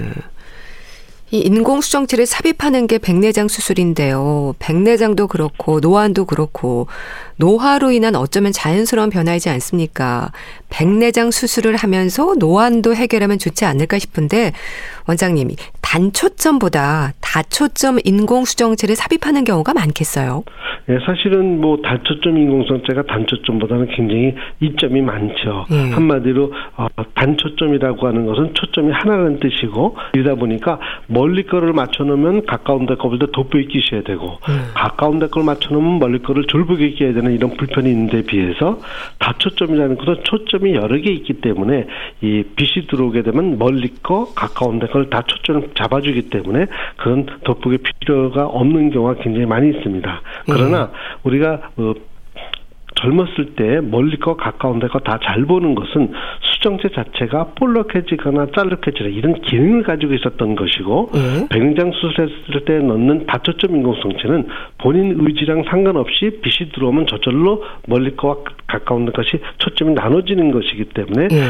[1.31, 4.53] 이 인공수정체를 삽입하는 게 백내장 수술인데요.
[4.59, 6.87] 백내장도 그렇고 노안도 그렇고
[7.37, 10.31] 노화로 인한 어쩌면 자연스러운 변화이지 않습니까?
[10.69, 14.51] 백내장 수술을 하면서 노안도 해결하면 좋지 않을까 싶은데
[15.07, 20.43] 원장님이 단초점보다 다초점 인공수정체를 삽입하는 경우가 많겠어요.
[20.87, 25.65] 네, 사실은 뭐 단초점 인공수정체가 단초점보다는 굉장히 이점이 많죠.
[25.69, 25.91] 네.
[25.91, 32.85] 한마디로 어, 단초점이라고 하는 것은 초점이 하나라는 뜻이고 이러다 보니까 멀리 거를 맞춰 놓으면 가까운
[32.85, 34.53] 데 거보다 돋보이 끼셔야 되고 네.
[34.73, 38.79] 가까운 데 걸 맞춰 놓으면 멀리 거를 졸부게 끼야 되는 이런 불편이 있는데 비해서
[39.19, 41.87] 다초점이라는 것은 초점이 여러 개 있기 때문에
[42.21, 46.65] 이 빛이 들어오게 되면 멀리 거 가까운 데걸다 초점 잡아주기 때문에
[46.97, 50.21] 그런 돋보기 필요가 없는 경우가 굉장히 많이 있습니다.
[50.45, 50.89] 그러나 음.
[51.23, 51.93] 우리가 어,
[53.05, 59.83] 젊었을 때 멀리 거 가까운 데가 다잘 보는 것은 수정체 자체가 볼록해지거나 짤룩해지는 이런 기능을
[59.83, 61.47] 가지고 있었던 것이고 네.
[61.49, 64.47] 백내장 수술했을 때 넣는 다초점 인공성체는
[64.79, 68.37] 본인 의지랑 상관없이 빛이 들어오면 저절로 멀리 거와
[68.67, 71.41] 가까운 것이 초점이 나눠지는 것이기 때문에 네.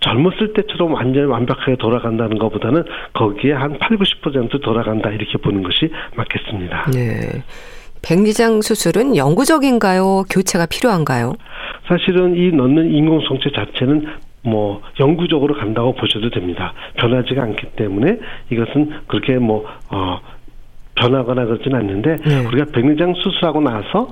[0.00, 6.90] 젊었을 때처럼 완전히 완벽하게 돌아간다는 것보다는 거기에 한 8, 90% 돌아간다 이렇게 보는 것이 맞겠습니다.
[6.92, 7.42] 네.
[8.04, 10.24] 백내장 수술은 영구적인가요?
[10.30, 11.32] 교체가 필요한가요?
[11.88, 14.06] 사실은 이 넣는 인공성체 자체는
[14.42, 16.74] 뭐 영구적으로 간다고 보셔도 됩니다.
[16.96, 18.18] 변하지가 않기 때문에
[18.50, 20.20] 이것은 그렇게 뭐 어,
[20.94, 22.46] 변하거나 그러지는 않는데 네.
[22.46, 24.08] 우리가 백내장 수술하고 나서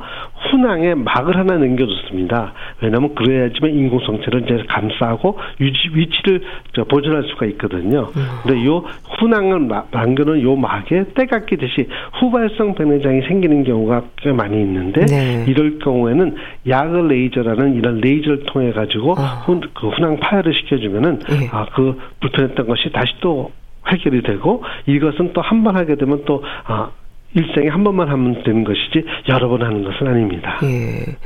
[0.51, 2.53] 훈항에 막을 하나 남겨줬습니다.
[2.81, 6.41] 왜냐하면 그래야지만 인공성체를 이제 감싸고 유지 위치를
[6.89, 8.11] 보존할 수가 있거든요.
[8.17, 8.27] 음.
[8.43, 8.85] 근데 요
[9.19, 11.89] 훈항을 남겨놓은 요 막에 때가 끼듯이
[12.21, 15.45] 후발성 백내장이 생기는 경우가 꽤 많이 있는데 네.
[15.49, 16.37] 이럴 경우에는
[16.69, 19.43] 약을 레이저라는 이런 레이저를 통해 가지고 어.
[19.45, 21.49] 훈, 그 훈항 파열을 시켜주면은 네.
[21.51, 23.53] 아그 불편했던 것이 다시 또
[23.89, 26.91] 해결이 되고 이것은 또 한 번 하게 되면 또 아,
[27.35, 30.59] 일생에 한 번만 하면 되는 것이지 여러 번 하는 것은 아닙니다.
[30.65, 31.17] 예.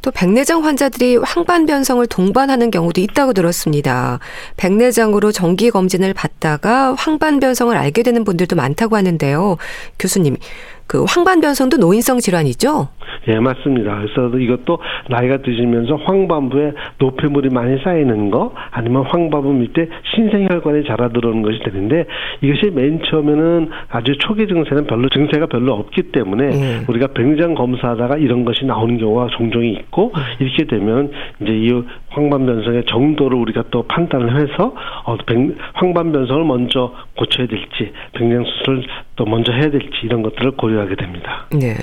[0.00, 4.18] 또 백내장 환자들이 황반 변성을 동반하는 경우도 있다고 들었습니다.
[4.56, 9.58] 백내장으로 정기 검진을 받다가 황반 변성을 알게 되는 분들도 많다고 하는데요.
[10.00, 10.36] 교수님,
[10.92, 12.88] 그 황반 변성도 노인성 질환이죠?
[13.28, 14.02] 예, 맞습니다.
[14.02, 14.78] 그래서 이것도
[15.08, 22.04] 나이가 드시면서 황반부에 노폐물이 많이 쌓이는 거 아니면 황반부 밑에 신생혈관이 자라 들어오는 것이 되는데
[22.42, 26.84] 이것이 맨 처음에는 아주 초기 증세는 별로 증세가 별로 없기 때문에 예.
[26.86, 32.84] 우리가 백내장 검사하다가 이런 것이 나오는 경우가 종종 있고 이렇게 되면 이제 이 황반 변성의
[32.84, 34.74] 정도를 우리가 또 판단을 해서
[35.04, 35.38] 어, 백,
[35.72, 38.82] 황반 변성을 먼저 고쳐야 될지 백내장 수술을
[39.16, 41.46] 또 먼저 해야 될지 이런 것들을 고려 하게 됩니다.
[41.50, 41.76] 네.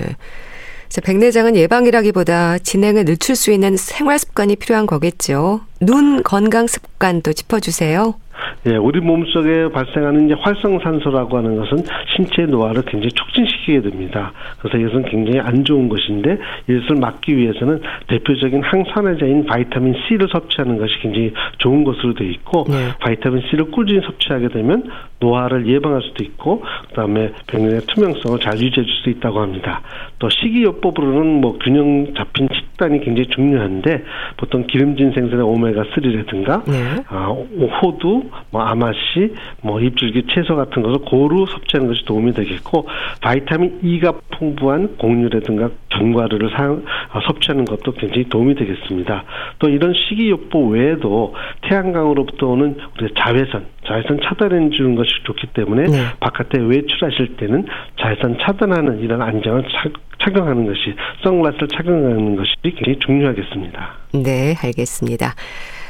[0.88, 5.60] 자, 백내장은 예방이라기보다 진행을 늦출 수 있는 생활 습관이 필요한 거겠죠.
[5.80, 8.14] 눈 건강 습관도 짚어주세요.
[8.66, 11.78] 예, 우리 몸속에 발생하는 이제 활성산소라고 하는 것은
[12.14, 14.32] 신체 노화를 굉장히 촉진시키게 됩니다.
[14.60, 20.94] 그래서 이것은 굉장히 안 좋은 것인데 이것을 막기 위해서는 대표적인 항산화제인 vitamin C를 섭취하는 것이
[21.00, 22.90] 굉장히 좋은 것으로 되어 있고 네.
[23.00, 24.84] vitamin C를 꾸준히 섭취하게 되면
[25.18, 29.80] 노화를 예방할 수도 있고 그다음에 백내의 투명성을 잘 유지해 줄 수 있다고 합니다.
[30.18, 32.48] 또 식이요법으로는 뭐 균형 잡힌
[32.80, 34.04] 식단이 굉장히 중요한데
[34.38, 37.04] 보통 기름진 생선의 오메가 3라든가 네.
[37.08, 37.26] 아,
[37.82, 42.88] 호두 뭐 아마씨, 뭐 잎줄기 채소 같은 것을 고루 섭취하는 것이 도움이 되겠고
[43.20, 49.24] 바이타민 E가 풍부한 곡류라든가 견과류를 사용 어, 섭취하는 것도 굉장히 도움이 되겠습니다.
[49.58, 55.98] 또 이런 식이요법 외에도 태양광으로부터 오는 우리 자외선, 자외선 차단해 주는 것이 좋기 때문에 네.
[56.20, 57.66] 바깥에 외출하실 때는
[58.00, 59.64] 자외선 차단하는 이런 안경을
[60.22, 63.96] 착용하는 것이 선글라스를 착용하는 것이 굉장히 중요하겠습니다.
[64.14, 65.34] 네, 알겠습니다.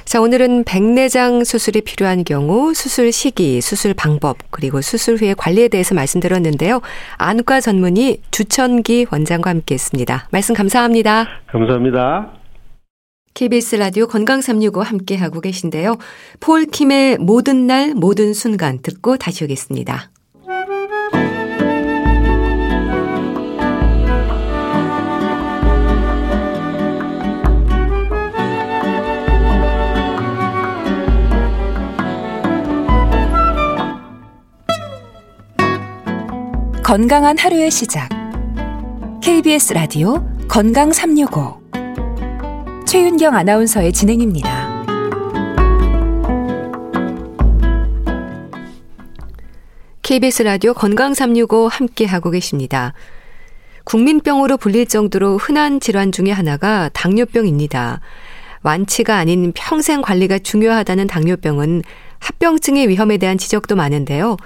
[0.05, 5.95] 자, 오늘은 백내장 수술이 필요한 경우 수술 시기, 수술 방법, 그리고 수술 후의 관리에 대해서
[5.95, 6.81] 말씀드렸는데요.
[7.17, 10.27] 안과 전문의 주천기 원장과 함께 했습니다.
[10.33, 11.29] 말씀 감사합니다.
[11.47, 12.33] 감사합니다.
[13.35, 15.97] KBS 라디오 건강 365 함께 하고 계신데요.
[16.41, 20.11] 폴 킴의 모든 날 모든 순간 듣고 다시 오겠습니다.
[36.91, 38.09] 건강한 하루의 시작.
[39.23, 41.61] KBS 라디오 건강 365.
[42.85, 44.85] 최윤경 아나운서의 진행입니다.
[50.03, 52.93] KBS 라디오 건강 365 함께 하고 계십니다.
[53.85, 58.01] 국민병으로 불릴 정도로 흔한 질환 중의 하나가 당뇨병입니다.
[58.63, 61.83] 완치가 아닌 평생 관리가 중요하다는 당뇨병은
[62.19, 64.37] 합병증의 위험에 대한 지적도 많은데요.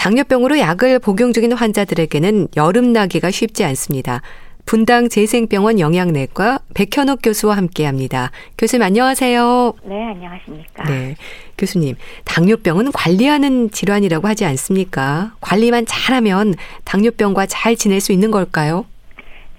[0.00, 4.22] 당뇨병으로 약을 복용 중인 환자들에게는 여름나기가 쉽지 않습니다.
[4.64, 8.30] 분당 재생병원 영양내과 백현옥 교수와 함께 합니다.
[8.56, 9.74] 교수님 안녕하세요.
[9.84, 10.84] 네, 안녕하십니까.
[10.84, 11.16] 네.
[11.58, 15.32] 교수님, 당뇨병은 관리하는 질환이라고 하지 않습니까?
[15.42, 18.86] 관리만 잘하면 당뇨병과 잘 지낼 수 있는 걸까요?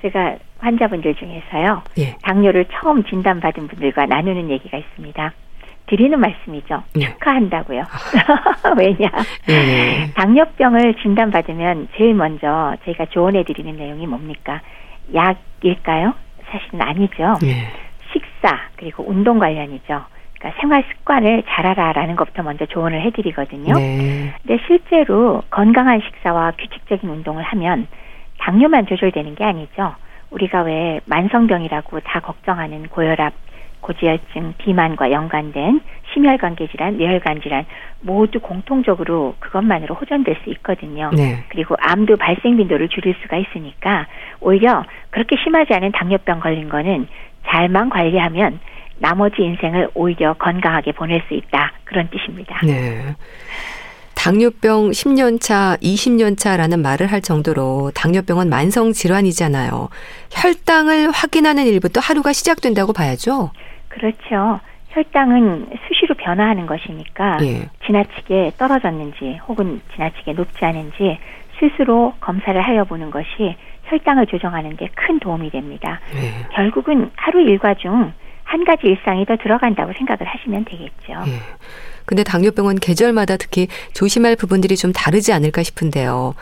[0.01, 1.83] 제가 환자분들 중에서요.
[1.99, 2.15] 예.
[2.23, 5.33] 당뇨를 처음 진단받은 분들과 나누는 얘기가 있습니다.
[5.91, 6.83] 드리는 말씀이죠.
[6.95, 7.05] 네.
[7.05, 7.83] 축하한다고요.
[8.79, 9.09] 왜냐?
[9.45, 10.09] 네.
[10.15, 14.61] 당뇨병을 진단받으면 제일 먼저 저희가 조언해 드리는 내용이 뭡니까?
[15.13, 16.13] 약일까요?
[16.49, 17.35] 사실은 아니죠.
[17.41, 17.67] 네.
[18.13, 20.05] 식사 그리고 운동 관련이죠.
[20.39, 23.73] 그러니까 생활 습관을 잘하라라는 것부터 먼저 조언을 해드리거든요.
[23.73, 24.33] 네.
[24.41, 27.87] 근데 실제로 건강한 식사와 규칙적인 운동을 하면
[28.39, 29.93] 당뇨만 조절되는 게 아니죠.
[30.29, 33.33] 우리가 왜 만성병이라고 다 걱정하는 고혈압,
[33.81, 35.81] 고지혈증, 비만과 연관된
[36.13, 37.65] 심혈관계 질환, 뇌혈관 질환
[38.01, 41.11] 모두 공통적으로 그것만으로 호전될 수 있거든요.
[41.15, 41.43] 네.
[41.49, 44.07] 그리고 암도 발생 빈도를 줄일 수가 있으니까
[44.39, 47.07] 오히려 그렇게 심하지 않은 당뇨병 걸린 거는
[47.47, 48.59] 잘만 관리하면
[48.99, 51.73] 나머지 인생을 오히려 건강하게 보낼 수 있다.
[51.85, 52.59] 그런 뜻입니다.
[52.63, 53.15] 네.
[54.13, 59.89] 당뇨병 10년 차, 20년 차라는 말을 할 정도로 당뇨병은 만성 질환이잖아요.
[60.29, 63.49] 혈당을 확인하는 일부터 하루가 시작된다고 봐야죠.
[63.91, 64.59] 그렇죠.
[64.89, 67.69] 혈당은 수시로 변화하는 것이니까 예.
[67.85, 71.17] 지나치게 떨어졌는지 혹은 지나치게 높지 않은지
[71.59, 75.99] 스스로 검사를 하여 보는 것이 혈당을 조정하는 데 큰 도움이 됩니다.
[76.15, 76.47] 예.
[76.53, 81.13] 결국은 하루 일과 중 한 가지 일상이 더 들어간다고 생각을 하시면 되겠죠.
[81.25, 81.39] 예.
[82.05, 86.33] 근데 당뇨병은 계절마다 특히 조심할 부분들이 좀 다르지 않을까 싶은데요.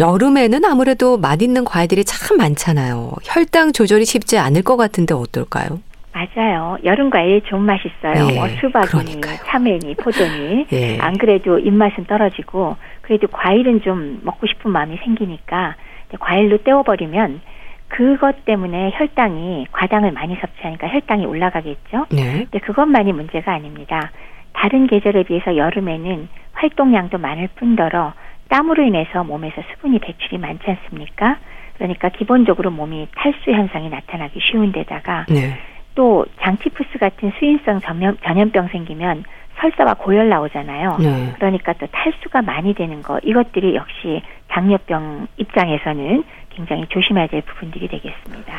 [0.00, 3.12] 여름에는 아무래도 맛있는 과일들이 참 많잖아요.
[3.22, 5.80] 혈당 조절이 쉽지 않을 것 같은데 어떨까요?
[6.14, 6.78] 맞아요.
[6.84, 8.26] 여름 과일 좀 맛있어요.
[8.28, 10.66] 네, 뭐 수박이니, 참외니, 포도니.
[10.68, 10.98] 네.
[11.02, 15.74] 안 그래도 입맛은 떨어지고 그래도 과일은 좀 먹고 싶은 마음이 생기니까
[16.20, 17.40] 과일로 때워버리면
[17.88, 22.06] 그것 때문에 혈당이 과당을 많이 섭취하니까 혈당이 올라가겠죠.
[22.10, 22.44] 네.
[22.44, 24.12] 근데 그것만이 문제가 아닙니다.
[24.52, 28.14] 다른 계절에 비해서 여름에는 활동량도 많을 뿐더러
[28.48, 31.38] 땀으로 인해서 몸에서 수분이 배출이 많지 않습니까?
[31.76, 35.58] 그러니까 기본적으로 몸이 탈수 현상이 나타나기 쉬운 데다가 네.
[35.94, 39.24] 또 장치푸스 같은 수인성 전염, 전염병 생기면
[39.60, 40.96] 설사와 고열 나오잖아요.
[40.98, 41.32] 네.
[41.36, 48.52] 그러니까 또 탈수가 많이 되는 거 이것들이 역시 당뇨병 입장에서는 굉장히 조심해야 될 부분들이 되겠습니다.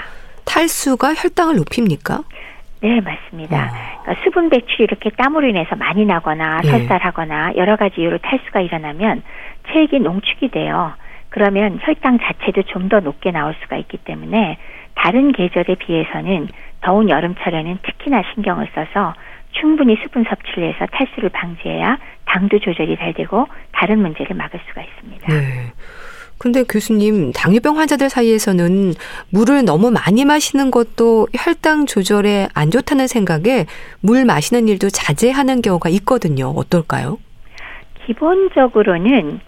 [0.45, 2.21] 탈수가 혈당을 높입니까?
[2.81, 3.65] 네, 맞습니다.
[3.65, 4.01] 어.
[4.03, 6.69] 그러니까 수분 배출이 이렇게 땀으로 인해서 많이 나거나 예.
[6.69, 9.23] 설사하거나 여러 가지 이유로 탈수가 일어나면
[9.67, 10.93] 체액이 농축이 돼요.
[11.29, 14.57] 그러면 혈당 자체도 좀 더 높게 나올 수가 있기 때문에
[14.93, 16.47] 다른 계절에 비해서는
[16.85, 19.15] 더운 여름철에는 특히나 신경을 써서
[19.59, 25.33] 충분히 수분 섭취를 해서 탈수를 방지해야 당도 조절이 잘 되고 다른 문제를 막을 수가 있습니다.
[25.33, 25.73] 네.
[26.37, 28.93] 근데 교수님, 당뇨병 환자들 사이에서는
[29.31, 33.65] 물을 너무 많이 마시는 것도 혈당 조절에 안 좋다는 생각에
[34.01, 36.49] 물 마시는 일도 자제하는 경우가 있거든요.
[36.49, 37.17] 어떨까요?
[38.05, 39.39] 기본적으로는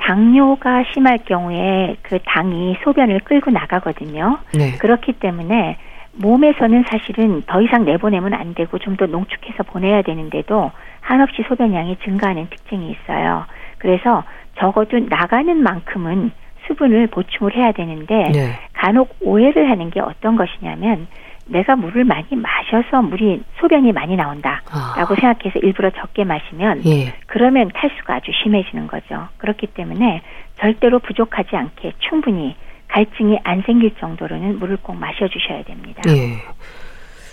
[0.00, 4.38] 당뇨가 심할 경우에 그 당이 소변을 끌고 나가거든요.
[4.52, 4.76] 네.
[4.78, 5.78] 그렇기 때문에
[6.16, 12.48] 몸에서는 사실은 더 이상 내보내면 안 되고 좀 더 농축해서 보내야 되는데도 한없이 소변량이 증가하는
[12.48, 13.44] 특징이 있어요.
[13.78, 14.22] 그래서
[14.58, 16.30] 적어도 나가는 만큼은
[16.66, 18.58] 수분을 보충을 해야 되는데 네.
[18.72, 21.08] 간혹 오해를 하는 게 어떤 것이냐면
[21.46, 25.16] 내가 물을 많이 마셔서 물이 소변이 많이 나온다라고 아.
[25.20, 27.12] 생각해서 일부러 적게 마시면 예.
[27.26, 29.28] 그러면 탈수가 아주 심해지는 거죠.
[29.38, 30.22] 그렇기 때문에
[30.56, 32.56] 절대로 부족하지 않게 충분히
[32.94, 36.02] 갈증이 안 생길 정도로는 물을 꼭 마셔주셔야 됩니다.
[36.08, 36.38] 예.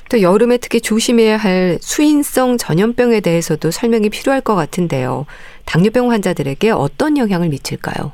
[0.10, 5.28] 또 여름에 특히 조심해야 할 수인성 전염병에 대해서도 설명이 필요할 것 같은데요.
[5.65, 8.12] 당뇨병 환자들에게 어떤 영향을 미칠까요?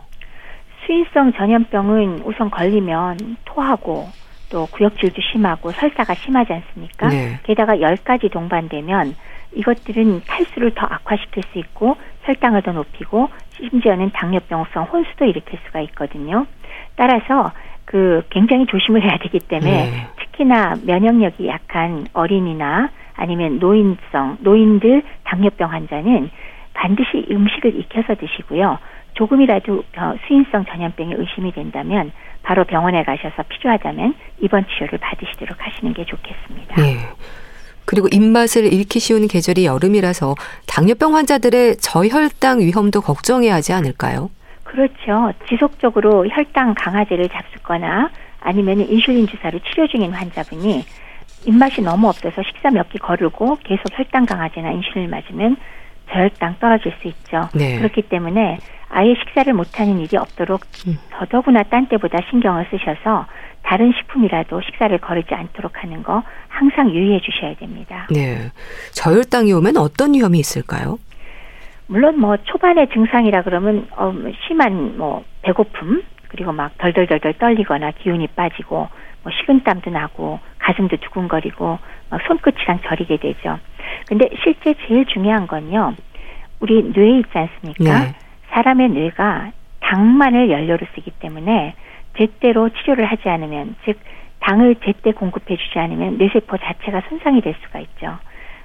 [0.86, 4.10] 수인성 전염병은 우선 걸리면 토하고
[4.50, 7.08] 또 구역질도 심하고 설사가 심하지 않습니까?
[7.08, 7.40] 네.
[7.44, 9.16] 게다가 열까지 동반되면
[9.56, 16.46] 이것들은 탈수를 더 악화시킬 수 있고 혈당을 더 높이고 심지어는 당뇨병성 혼수도 일으킬 수가 있거든요.
[16.98, 17.54] 따라서
[17.86, 20.08] 그 굉장히 조심을 해야 되기 때문에 네.
[20.20, 26.30] 특히나 면역력이 약한 어린이나 아니면 노인성 노인들 당뇨병 환자는
[26.74, 28.78] 반드시 음식을 익혀서 드시고요.
[29.14, 29.84] 조금이라도
[30.28, 32.12] 수인성 전염병에 의심이 된다면
[32.44, 36.76] 바로 병원에 가셔서 필요하다면 입원 치료를 받으시도록 하시는 게 좋겠습니다.
[36.76, 36.98] 네.
[37.86, 40.36] 그리고 입맛을 잃기 쉬운 계절이 여름이라서
[40.68, 44.30] 당뇨병 환자들의 저혈당 위험도 걱정해야 하지 않을까요?
[44.68, 45.34] 그렇죠.
[45.50, 48.10] 지속적으로 혈당 강화제를 잡수거나
[48.42, 50.84] 아니면 인슐린 주사를 치료 중인 환자분이
[51.46, 55.58] 입맛이 너무 없어서 식사 몇 끼 거르고 계속 혈당 강화제나 인슐린 맞으면
[56.12, 57.50] 저혈당 떨어질 수 있죠.
[57.54, 57.78] 네.
[57.78, 60.98] 그렇기 때문에 아예 식사를 못하는 일이 없도록 음.
[61.12, 63.26] 더더구나 딴 때보다 신경을 쓰셔서
[63.64, 68.08] 다른 식품이라도 식사를 거르지 않도록 하는 거 항상 유의해 주셔야 됩니다.
[68.10, 68.52] 네.
[68.94, 70.98] 저혈당이 오면 어떤 위험이 있을까요?
[71.88, 74.14] 물론 뭐 초반의 증상이라 그러면 어,
[74.46, 78.90] 심한 뭐 배고픔 그리고 막 덜덜덜덜 떨리거나 기운이 빠지고
[79.24, 83.60] 뭐 식은땀도 나고 가슴도 두근거리고 막 손끝이랑 저리게 되죠.
[84.08, 85.94] 근데 실제 제일 중요한 건요.
[86.60, 88.06] 우리 뇌에 있지 않습니까?
[88.06, 88.16] 네.
[88.50, 91.76] 사람의 뇌가 당만을 연료로 쓰기 때문에
[92.18, 94.00] 제때로 치료를 하지 않으면 즉
[94.40, 98.18] 당을 제때 공급해 주지 않으면 뇌세포 자체가 손상이 될 수가 있죠.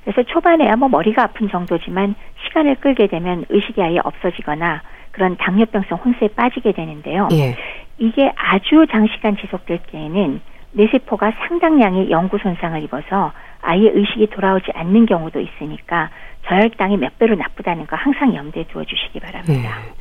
[0.05, 6.29] 그래서 초반에야 뭐 머리가 아픈 정도지만 시간을 끌게 되면 의식이 아예 없어지거나 그런 당뇨병성 혼수에
[6.29, 7.29] 빠지게 되는데요.
[7.33, 7.57] 예.
[7.99, 10.41] 이게 아주 장시간 지속될 때에는
[10.73, 16.11] 뇌세포가 상당량의 영구 손상을 입어서 아예 의식이 돌아오지 않는 경우도 있으니까
[16.49, 19.53] 저혈당이 몇 배로 나쁘다는 거 항상 염두에 두어 주시기 바랍니다.
[19.55, 19.93] 예.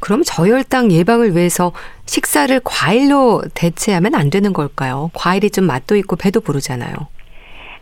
[0.00, 1.72] 그럼 저혈당 예방을 위해서
[2.06, 5.10] 식사를 과일로 대체하면 안 되는 걸까요?
[5.12, 6.94] 과일이 좀 맛도 있고 배도 부르잖아요.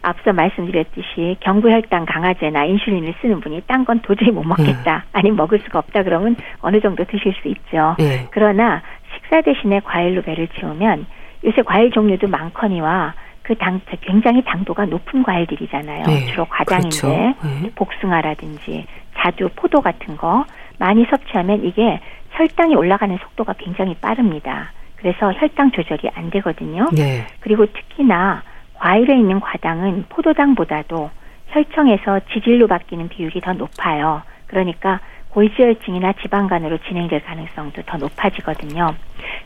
[0.03, 5.03] 앞서 말씀드렸듯이 경부혈당 강화제나 인슐린을 쓰는 분이 딴 건 도저히 못 먹겠다, 네.
[5.13, 7.97] 아니면 먹을 수가 없다 그러면 어느 정도 드실 수 있죠.
[7.99, 8.27] 네.
[8.31, 8.83] 그러나
[9.15, 11.07] 식사 대신에 과일로 배를 채우면
[11.45, 16.05] 요새 과일 종류도 많거니와 그 당, 굉장히 당도가 높은 과일들이잖아요.
[16.05, 16.27] 네.
[16.27, 17.09] 주로 과장인데, 그렇죠.
[17.09, 17.71] 네.
[17.75, 20.45] 복숭아라든지 자두, 포도 같은 거
[20.79, 21.99] 많이 섭취하면 이게
[22.33, 24.73] 혈당이 올라가는 속도가 굉장히 빠릅니다.
[24.97, 26.89] 그래서 혈당 조절이 안 되거든요.
[26.93, 27.27] 네.
[27.41, 28.43] 그리고 특히나
[28.79, 31.11] 과일에 있는 과당은 포도당보다도
[31.49, 34.23] 혈청에서 지질로 바뀌는 비율이 더 높아요.
[34.47, 38.95] 그러니까 골지혈증이나 지방간으로 진행될 가능성도 더 높아지거든요.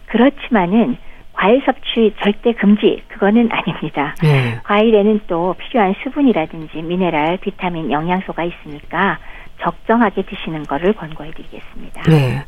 [0.07, 0.97] 그렇지만은
[1.33, 4.15] 과일 섭취 절대 금지 그거는 아닙니다.
[4.23, 4.61] 네.
[4.65, 9.19] 과일에는 또 필요한 수분이라든지 미네랄, 비타민, 영양소가 있으니까
[9.61, 12.03] 적정하게 드시는 거를 권고해 드리겠습니다.
[12.03, 12.45] 네.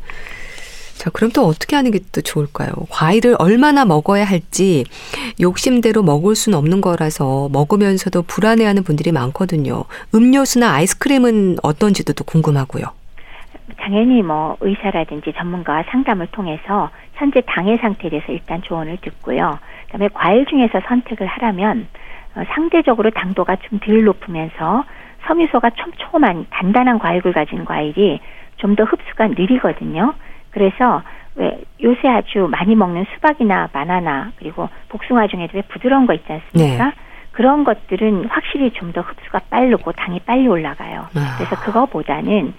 [1.05, 2.71] 자, 그럼 또 어떻게 하는 게 또 좋을까요?
[2.91, 4.85] 과일을 얼마나 먹어야 할지
[5.41, 9.85] 욕심대로 먹을 수는 없는 거라서 먹으면서도 불안해하는 분들이 많거든요.
[10.15, 12.85] 음료수나 아이스크림은 어떤지도 또 궁금하고요.
[13.79, 19.59] 당연히 뭐 의사라든지 전문가와 상담을 통해서 현재 당의 상태에 대해서 일단 조언을 듣고요.
[19.87, 21.87] 그다음에 과일 중에서 선택을 하라면
[22.37, 24.85] 어, 상대적으로 당도가 좀 덜 높으면서
[25.27, 28.21] 섬유소가 촘촘한 단단한 과육을 가진 과일이
[28.59, 30.15] 좀 더 흡수가 느리거든요.
[30.55, 31.03] 그래서
[31.35, 36.85] 왜 요새 아주 많이 먹는 수박이나 바나나 그리고 복숭아 중에도 왜 부드러운 거 있지 않습니까?
[36.87, 36.93] 네.
[37.33, 41.09] 그런 것들은 확실히 좀 더 흡수가 빠르고 당이 빨리 올라가요.
[41.17, 41.35] 아.
[41.37, 42.55] 그래서 그거보다는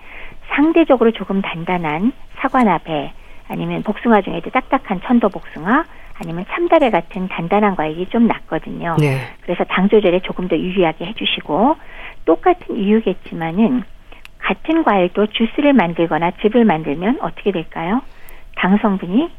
[0.50, 3.14] 상대적으로 조금 단단한 사과나 배
[3.48, 5.86] 아니면 복숭아 중에도 딱딱한 천도 복숭아
[6.20, 8.98] 아니면 참다래 같은 단단한 과일이 좀 낫거든요.
[9.00, 9.22] 네.
[9.42, 11.78] 그래서 당 조절에 조금 더 유리하게 해주시고
[12.26, 13.84] 똑같은 이유겠지만은
[14.46, 18.02] 같은 과일도 주스를 만들거나 즙을 만들면 어떻게 될까요?
[18.56, 19.30] 당 성분이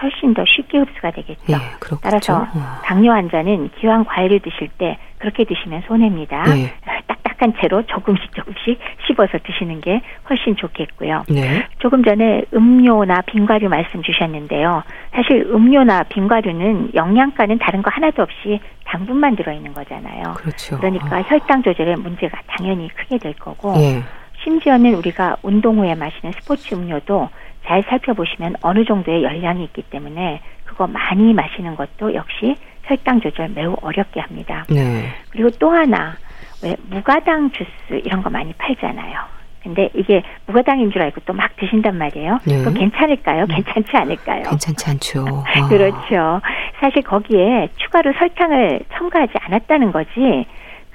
[0.00, 1.42] 훨씬 더 쉽게 흡수가 되겠죠.
[1.50, 1.56] 예,
[2.02, 2.80] 따라서 어.
[2.82, 6.44] 당뇨 환자는 기왕 과일을 드실 때 그렇게 드시면 손해입니다.
[6.58, 6.72] 예.
[7.06, 11.24] 딱딱한 채로 조금씩 조금씩 씹어서 드시는 게 훨씬 좋겠고요.
[11.28, 11.66] 네.
[11.78, 14.82] 조금 전에 음료나 빙과류 말씀 주셨는데요.
[15.12, 20.34] 사실 음료나 빙과류는 영양가는 다른 거 하나도 없이 당분만 들어있는 거잖아요.
[20.34, 20.78] 그렇죠.
[20.78, 21.22] 그러니까 어.
[21.26, 24.02] 혈당 조절에 문제가 당연히 크게 될 거고 예.
[24.50, 27.28] 심지어는 우리가 운동 후에 마시는 스포츠 음료도
[27.66, 32.54] 잘 살펴보시면 어느 정도의 열량이 있기 때문에 그거 많이 마시는 것도 역시
[32.84, 34.64] 혈당 조절 매우 어렵게 합니다.
[34.70, 35.08] 네.
[35.30, 36.14] 그리고 또 하나
[36.62, 39.18] 왜 무가당 주스 이런 거 많이 팔잖아요.
[39.64, 42.38] 근데 이게 무가당인 줄 알고 또 막 드신단 말이에요.
[42.46, 42.58] 네.
[42.58, 43.46] 그거 괜찮을까요?
[43.46, 43.56] 네.
[43.56, 44.42] 괜찮지 않을까요?
[44.44, 45.24] 괜찮지 않죠.
[45.68, 46.40] 그렇죠.
[46.80, 50.46] 사실 거기에 추가로 설탕을 첨가하지 않았다는 거지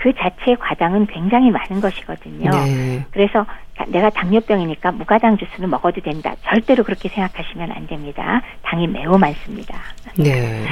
[0.02, 2.50] 그 자체의 과당은 굉장히 많은 것이거든요.
[2.50, 3.06] 네.
[3.12, 3.46] 그래서
[3.88, 6.36] 내가 당뇨병이니까 무가당 주스는 먹어도 된다.
[6.44, 8.42] 절대로 그렇게 생각하시면 안 됩니다.
[8.64, 9.80] 당이 매우 많습니다.
[10.18, 10.66] 네.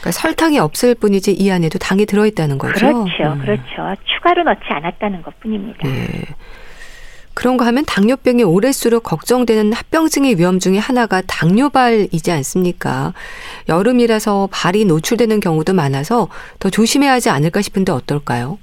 [0.00, 2.74] 그러니까 설탕이 없을 뿐이지 이 안에도 당이 들어있다는 거죠.
[2.74, 3.32] 그렇죠.
[3.34, 3.38] 음.
[3.40, 3.94] 그렇죠.
[4.04, 5.86] 추가로 넣지 않았다는 것 뿐입니다.
[5.86, 6.24] 네.
[7.34, 13.14] 그런가 하면 당뇨병이 오래수록 걱정되는 합병증의 위험 중에 하나가 당뇨발이지 않습니까?
[13.68, 18.58] 여름이라서 발이 노출되는 경우도 많아서 더 조심해야 하지 않을까 싶은데 어떨까요?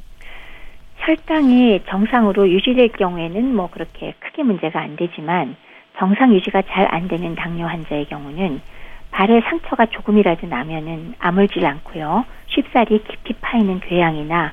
[0.99, 5.55] 혈당이 정상으로 유지될 경우에는 뭐 그렇게 크게 문제가 안 되지만
[5.97, 8.61] 정상 유지가 잘 안 되는 당뇨 환자의 경우는
[9.11, 12.25] 발에 상처가 조금이라도 나면은 아물질 않고요.
[12.47, 14.51] 쉽사리 깊이 파이는 궤양이나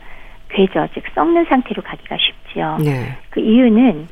[0.49, 2.79] 궤저 즉 썩는 상태로 가기가 쉽지요.
[2.81, 3.17] 네.
[3.31, 4.09] 그 이유는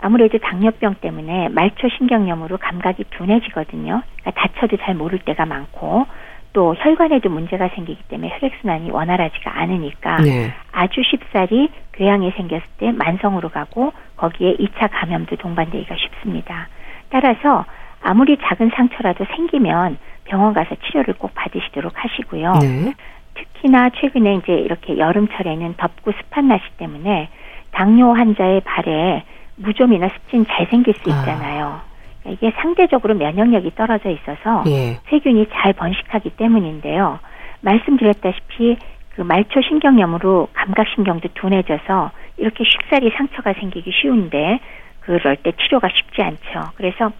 [0.00, 4.02] 아무래도 당뇨병 때문에 말초 신경염으로 감각이 둔해지거든요.
[4.20, 6.06] 그러니까 다쳐도 잘 모를 때가 많고
[6.56, 10.54] 또 혈관에도 문제가 생기기 때문에 혈액순환이 원활하지가 않으니까 네.
[10.72, 16.68] 아주 쉽사리 궤양이 생겼을 때 만성으로 가고 거기에 2차 감염도 동반되기가 쉽습니다.
[17.10, 17.66] 따라서
[18.02, 22.54] 아무리 작은 상처라도 생기면 병원 가서 치료를 꼭 받으시도록 하시고요.
[22.62, 22.94] 네.
[23.34, 27.28] 특히나 최근에 이제 이렇게 여름철에는 덥고 습한 날씨 때문에
[27.72, 29.24] 당뇨 환자의 발에
[29.56, 31.18] 무좀이나 습진 잘 생길 수 아.
[31.18, 31.66] 있잖아요.
[31.66, 31.95] 아.
[32.30, 34.98] 이게 상대적으로 면역력이 떨어져 있어서 예.
[35.08, 37.18] 세균이 잘 번식하기 때문인데요.
[37.60, 38.76] 말씀드렸다시피
[39.14, 44.60] 그 말초 신경염으로 감각신경도 둔해져서 이렇게 쉽사리 상처가 생기기 쉬운데
[45.00, 46.72] 그럴 때 치료가 쉽지 않죠.
[46.76, 47.12] 그래서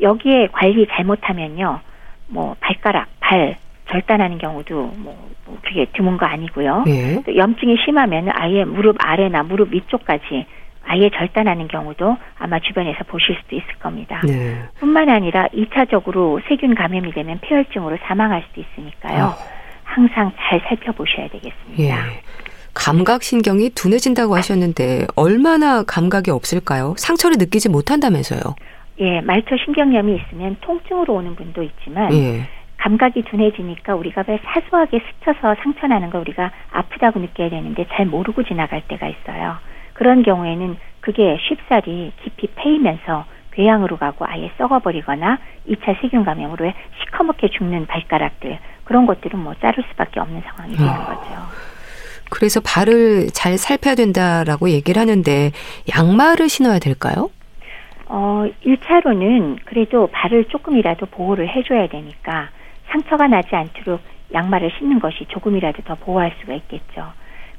[0.00, 1.80] 여기에 관리 잘못하면요,
[2.28, 3.56] 뭐 발가락, 발
[3.88, 6.84] 절단하는 경우도 뭐, 뭐 그게 드문 거 아니고요.
[6.88, 7.22] 예.
[7.24, 10.46] 또 염증이 심하면 아예 무릎 아래나 무릎 위쪽까지
[10.86, 14.20] 아예 절단하는 경우도 아마 주변에서 보실 수도 있을 겁니다.
[14.24, 14.56] 네.
[14.78, 19.24] 뿐만 아니라 2차적으로 세균 감염이 되면 폐혈증으로 사망할 수도 있으니까요.
[19.24, 19.34] 어.
[19.84, 21.82] 항상 잘 살펴보셔야 되겠습니다.
[21.82, 21.92] 예.
[22.74, 26.94] 감각신경이 둔해진다고 하셨는데 얼마나 감각이 없을까요?
[26.98, 28.40] 상처를 느끼지 못한다면서요?
[29.00, 32.48] 예, 말초 신경염이 있으면 통증으로 오는 분도 있지만 예.
[32.78, 38.42] 감각이 둔해지니까 우리가 왜 사소하게 스쳐서 상처 나는 걸 우리가 아프다고 느껴야 되는데 잘 모르고
[38.42, 39.56] 지나갈 때가 있어요.
[39.94, 47.86] 그런 경우에는 그게 쉽사리 깊이 패이면서 궤양으로 가고 아예 썩어버리거나 2차 세균 감염으로 시커멓게 죽는
[47.86, 51.04] 발가락들 그런 것들은 뭐 자를 수밖에 없는 상황이 되는 어.
[51.04, 51.30] 거죠.
[52.30, 55.52] 그래서 발을 잘 살펴야 된다라고 얘기를 하는데
[55.94, 57.30] 양말을 신어야 될까요?
[58.06, 62.50] 어, 1차로는 그래도 발을 조금이라도 보호를 해줘야 되니까
[62.90, 64.00] 상처가 나지 않도록
[64.32, 67.12] 양말을 신는 것이 조금이라도 더 보호할 수가 있겠죠.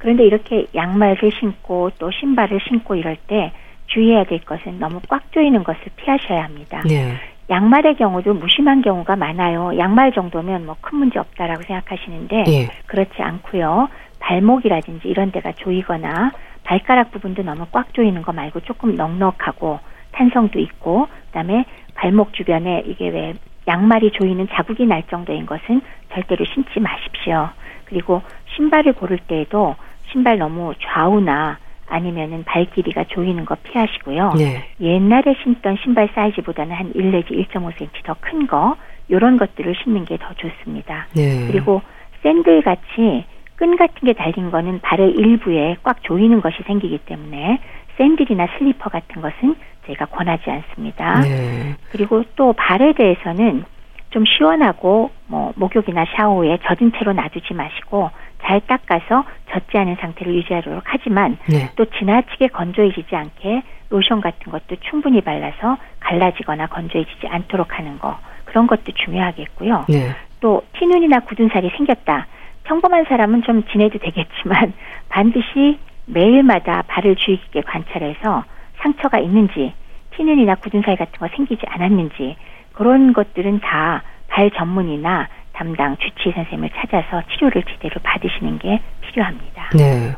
[0.06, 3.52] 그런데 이렇게 양말을 신고 또 신발을 신고 이럴 때
[3.88, 6.84] 주의해야 될 것은 너무 꽉 조이는 것을 피하셔야 합니다.
[6.88, 7.16] 네.
[7.50, 9.76] 양말의 경우도 무심한 경우가 많아요.
[9.80, 12.70] 양말 정도면 뭐 큰 문제 없다라고 생각하시는데 네.
[12.86, 13.90] 그렇지 않고요.
[14.20, 16.32] 발목이라든지 이런 데가 조이거나
[16.64, 19.80] 발가락 부분도 너무 꽉 조이는 거 말고 조금 넉넉하고
[20.12, 23.34] 탄성도 있고 그다음에 발목 주변에 이게 왜
[23.68, 25.82] 양말이 조이는 자국이 날 정도인 것은
[26.14, 27.50] 절대로 신지 마십시오.
[27.86, 28.22] 그리고
[28.56, 29.76] 신발을 고를 때에도
[30.16, 31.58] 신발 너무 좌우나
[31.88, 34.34] 아니면은 발 길이가 조이는 거 피하시고요.
[34.38, 34.64] 네.
[34.80, 38.78] 옛날에 신던 신발 사이즈보다는 한 1 내지 1.5cm 더 큰 거,
[39.12, 41.08] 요런 것들을 신는 게 더 좋습니다.
[41.14, 41.48] 네.
[41.48, 41.82] 그리고
[42.24, 43.26] 샌들 같이
[43.58, 47.60] 끈 같은 게 달린 거는 발의 일부에 꽉 조이는 것이 생기기 때문에
[47.98, 49.56] 샌들이나 슬리퍼 같은 것은
[49.86, 51.20] 저희가 권하지 않습니다.
[51.22, 51.76] 네.
[51.92, 53.66] 그리고 또 발에 대해서는
[54.12, 58.10] 좀 시원하고 뭐 목욕이나 샤워 후에 젖은 채로 놔두지 마시고
[58.46, 61.72] 잘 닦아서 젖지 않은 상태를 유지하도록 하지만 네.
[61.76, 68.68] 또 지나치게 건조해지지 않게 로션 같은 것도 충분히 발라서 갈라지거나 건조해지지 않도록 하는 거 그런
[68.68, 69.86] 것도 중요하겠고요.
[69.90, 70.16] 네.
[70.40, 72.28] 또 티눈이나 굳은 살이 생겼다.
[72.64, 74.74] 평범한 사람은 좀 지내도 되겠지만
[75.10, 78.44] 반드시 매일마다 발을 주의 깊게 관찰해서
[78.78, 79.74] 상처가 있는지
[80.12, 82.36] 티눈이나 굳은 살 같은 거 생기지 않았는지
[82.74, 84.04] 그런 것들은 다
[84.36, 89.70] 발 전문이나 담당 주치의 선생님을 찾아서 치료를 제대로 받으시는 게 필요합니다.
[89.76, 90.14] 네.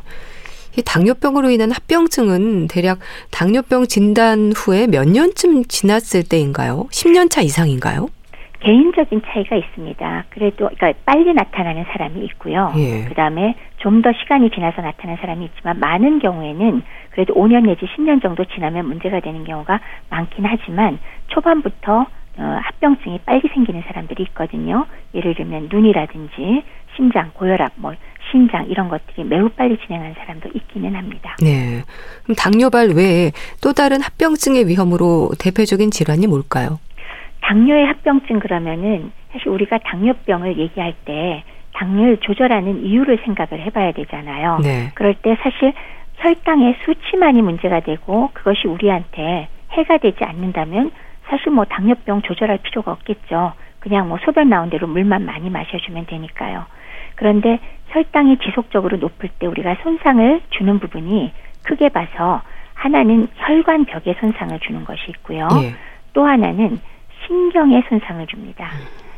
[0.76, 2.98] 이 당뇨병으로 인한 합병증은 대략
[3.30, 6.86] 당뇨병 진단 후에 몇 년쯤 지났을 때인가요?
[6.90, 8.08] 10년 차 이상인가요?
[8.60, 10.24] 개인적인 차이가 있습니다.
[10.30, 12.72] 그래도 그러니까 빨리 나타나는 사람이 있고요.
[12.76, 13.04] 예.
[13.04, 18.44] 그다음에 좀 더 시간이 지나서 나타나는 사람이 있지만 많은 경우에는 그래도 5년 내지 10년 정도
[18.44, 19.80] 지나면 문제가 되는 경우가
[20.10, 22.06] 많긴 하지만 초반부터
[22.38, 24.86] 어, 합병증이 빨리 생기는 사람들이 있거든요.
[25.14, 26.62] 예를 들면 눈이라든지
[26.94, 27.94] 심장, 고혈압, 뭐
[28.30, 31.36] 신장 이런 것들이 매우 빨리 진행한 사람도 있기는 합니다.
[31.42, 31.82] 네.
[32.22, 33.32] 그럼 당뇨발 외에
[33.62, 36.78] 또 다른 합병증의 위험으로 대표적인 질환이 뭘까요?
[37.40, 41.42] 당뇨의 합병증 그러면은 사실 우리가 당뇨병을 얘기할 때
[41.74, 44.58] 당을 조절하는 이유를 생각을 해봐야 되잖아요.
[44.62, 44.90] 네.
[44.94, 45.72] 그럴 때 사실
[46.16, 50.90] 혈당의 수치만이 문제가 되고 그것이 우리한테 해가 되지 않는다면
[51.28, 53.52] 사실 뭐 당뇨병 조절할 필요가 없겠죠.
[53.80, 56.66] 그냥 뭐 소변 나온 대로 물만 많이 마셔주면 되니까요.
[57.14, 57.58] 그런데
[57.88, 61.32] 혈당이 지속적으로 높을 때 우리가 손상을 주는 부분이
[61.64, 62.42] 크게 봐서
[62.74, 65.48] 하나는 혈관 벽에 손상을 주는 것이 있고요.
[65.62, 65.74] 예.
[66.12, 66.78] 또 하나는
[67.26, 68.70] 신경에 손상을 줍니다.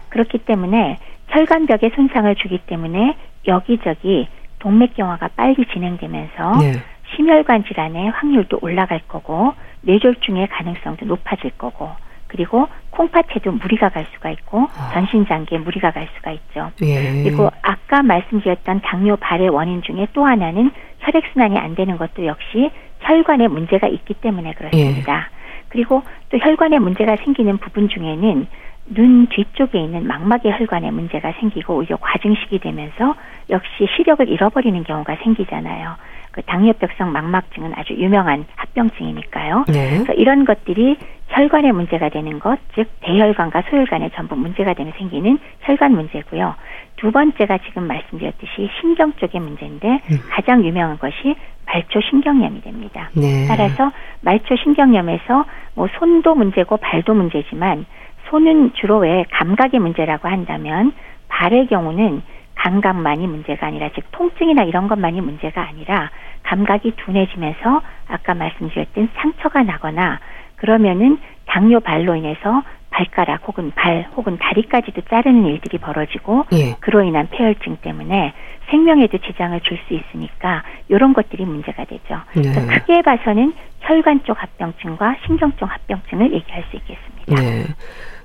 [0.08, 0.98] 그렇기 때문에
[1.28, 6.72] 혈관 벽에 손상을 주기 때문에 여기저기 동맥경화가 빨리 진행되면서 네.
[7.14, 11.90] 심혈관 질환의 확률도 올라갈 거고 뇌졸중의 가능성도 높아질 거고
[12.26, 14.90] 그리고 콩팥에도 무리가 갈 수가 있고 아.
[14.92, 16.70] 전신 장기에 무리가 갈 수가 있죠.
[16.82, 17.24] 예.
[17.24, 20.70] 그리고 아까 말씀드렸던 당뇨 발의 원인 중에 또 하나는
[21.00, 22.70] 혈액 순환이 안 되는 것도 역시
[23.00, 25.28] 혈관에 문제가 있기 때문에 그렇습니다.
[25.32, 25.40] 예.
[25.68, 28.46] 그리고 또 혈관에 문제가 생기는 부분 중에는
[28.92, 33.14] 눈 뒤쪽에 있는 망막의 혈관에 문제가 생기고 오히려 과증식이 되면서
[33.48, 35.96] 역시 시력을 잃어버리는 경우가 생기잖아요.
[36.30, 39.64] 그 당뇨병성 망막증은 아주 유명한 합병증이니까요.
[39.68, 39.90] 네.
[39.90, 40.96] 그래서 이런 것들이
[41.28, 46.54] 혈관에 문제가 되는 것, 즉 대혈관과 소혈관에 전부 문제가 되는 생기는 혈관 문제고요.
[46.96, 50.18] 두 번째가 지금 말씀드렸듯이 신경 쪽의 문제인데 음.
[50.30, 53.10] 가장 유명한 것이 말초 신경염이 됩니다.
[53.14, 53.46] 네.
[53.48, 57.86] 따라서 말초 신경염에서 뭐 손도 문제고 발도 문제지만
[58.28, 60.92] 손은 주로 왜 감각의 문제라고 한다면
[61.28, 62.22] 발의 경우는
[62.60, 66.10] 감각만이 문제가 아니라 즉 통증이나 이런 것만이 문제가 아니라
[66.42, 70.20] 감각이 둔해지면서 아까 말씀드렸던 상처가 나거나
[70.56, 76.76] 그러면은 당뇨 발로 인해서 발가락 혹은 발 혹은 다리까지도 자르는 일들이 벌어지고 예.
[76.80, 78.34] 그로 인한 폐혈증 때문에
[78.68, 82.20] 생명에도 지장을 줄 수 있으니까 이런 것들이 문제가 되죠.
[82.34, 82.52] 네.
[82.66, 87.34] 크게 봐서는 혈관 쪽 합병증과 신경 쪽 합병증을 얘기할 수 있겠습니다.
[87.42, 87.64] 네.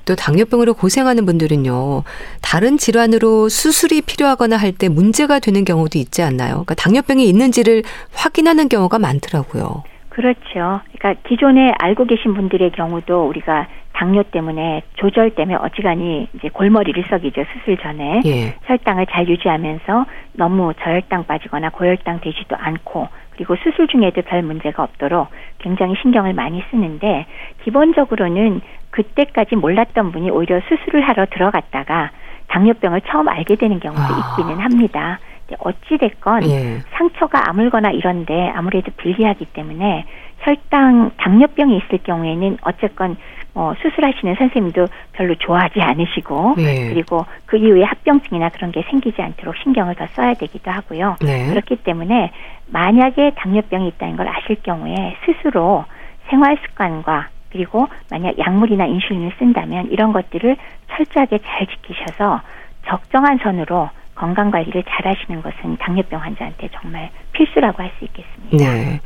[0.06, 2.04] 또 당뇨병으로 고생하는 분들은요,
[2.42, 6.52] 다른 질환으로 수술이 필요하거나 할 때 문제가 되는 경우도 있지 않나요?
[6.66, 7.84] 그러니까 당뇨병이 있는지를
[8.14, 9.84] 확인하는 경우가 많더라고요.
[10.10, 10.82] 그렇죠.
[10.98, 17.46] 그러니까 기존에 알고 계신 분들의 경우도 우리가 당뇨 때문에 조절 때문에 어지간히 이제 골머리를 썩이죠
[17.54, 18.56] 수술 전에 예.
[18.66, 25.30] 혈당을 잘 유지하면서 너무 저혈당 빠지거나 고혈당 되지도 않고 그리고 수술 중에도 별 문제가 없도록
[25.60, 27.26] 굉장히 신경을 많이 쓰는데
[27.64, 28.60] 기본적으로는
[28.96, 32.12] 그때까지 몰랐던 분이 오히려 수술을 하러 들어갔다가
[32.48, 34.38] 당뇨병을 처음 알게 되는 경우도 아.
[34.38, 35.20] 있기는 합니다.
[35.60, 36.80] 어찌 됐건 예.
[36.92, 40.06] 상처가 아물거나 이런데 아무래도 불리하기 때문에
[40.40, 43.18] 혈당 당뇨병이 있을 경우에는 어쨌건
[43.54, 46.90] 어, 수술하시는 선생님도 별로 좋아하지 않으시고 예.
[46.90, 51.18] 그리고 그 이후에 합병증이나 그런 게 생기지 않도록 신경을 더 써야 되기도 하고요.
[51.22, 51.50] 네.
[51.50, 52.32] 그렇기 때문에
[52.68, 55.86] 만약에 당뇨병이 있다는 걸 아실 경우에 스스로
[56.30, 60.58] 생활 습관과 그리고 만약 약물이나 인슐린을 쓴다면 이런 것들을
[60.92, 62.42] 철저하게 잘 지키셔서
[62.86, 68.58] 적정한 선으로 건강 관리를 잘 하시는 것은 당뇨병 환자한테 정말 필수라고 할 수 있겠습니다.
[68.58, 69.00] 네.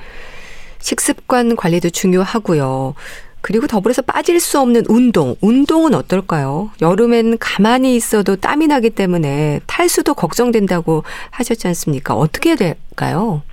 [0.80, 2.95] 식습관 관리도 중요하고요.
[3.41, 5.36] 그리고 더불어서 빠질 수 없는 운동.
[5.41, 6.72] 운동은 어떨까요?
[6.82, 12.16] 여름엔 가만히 있어도 땀이 나기 때문에 탈수도 걱정된다고 하셨지 않습니까?
[12.16, 13.43] 어떻게 될까요?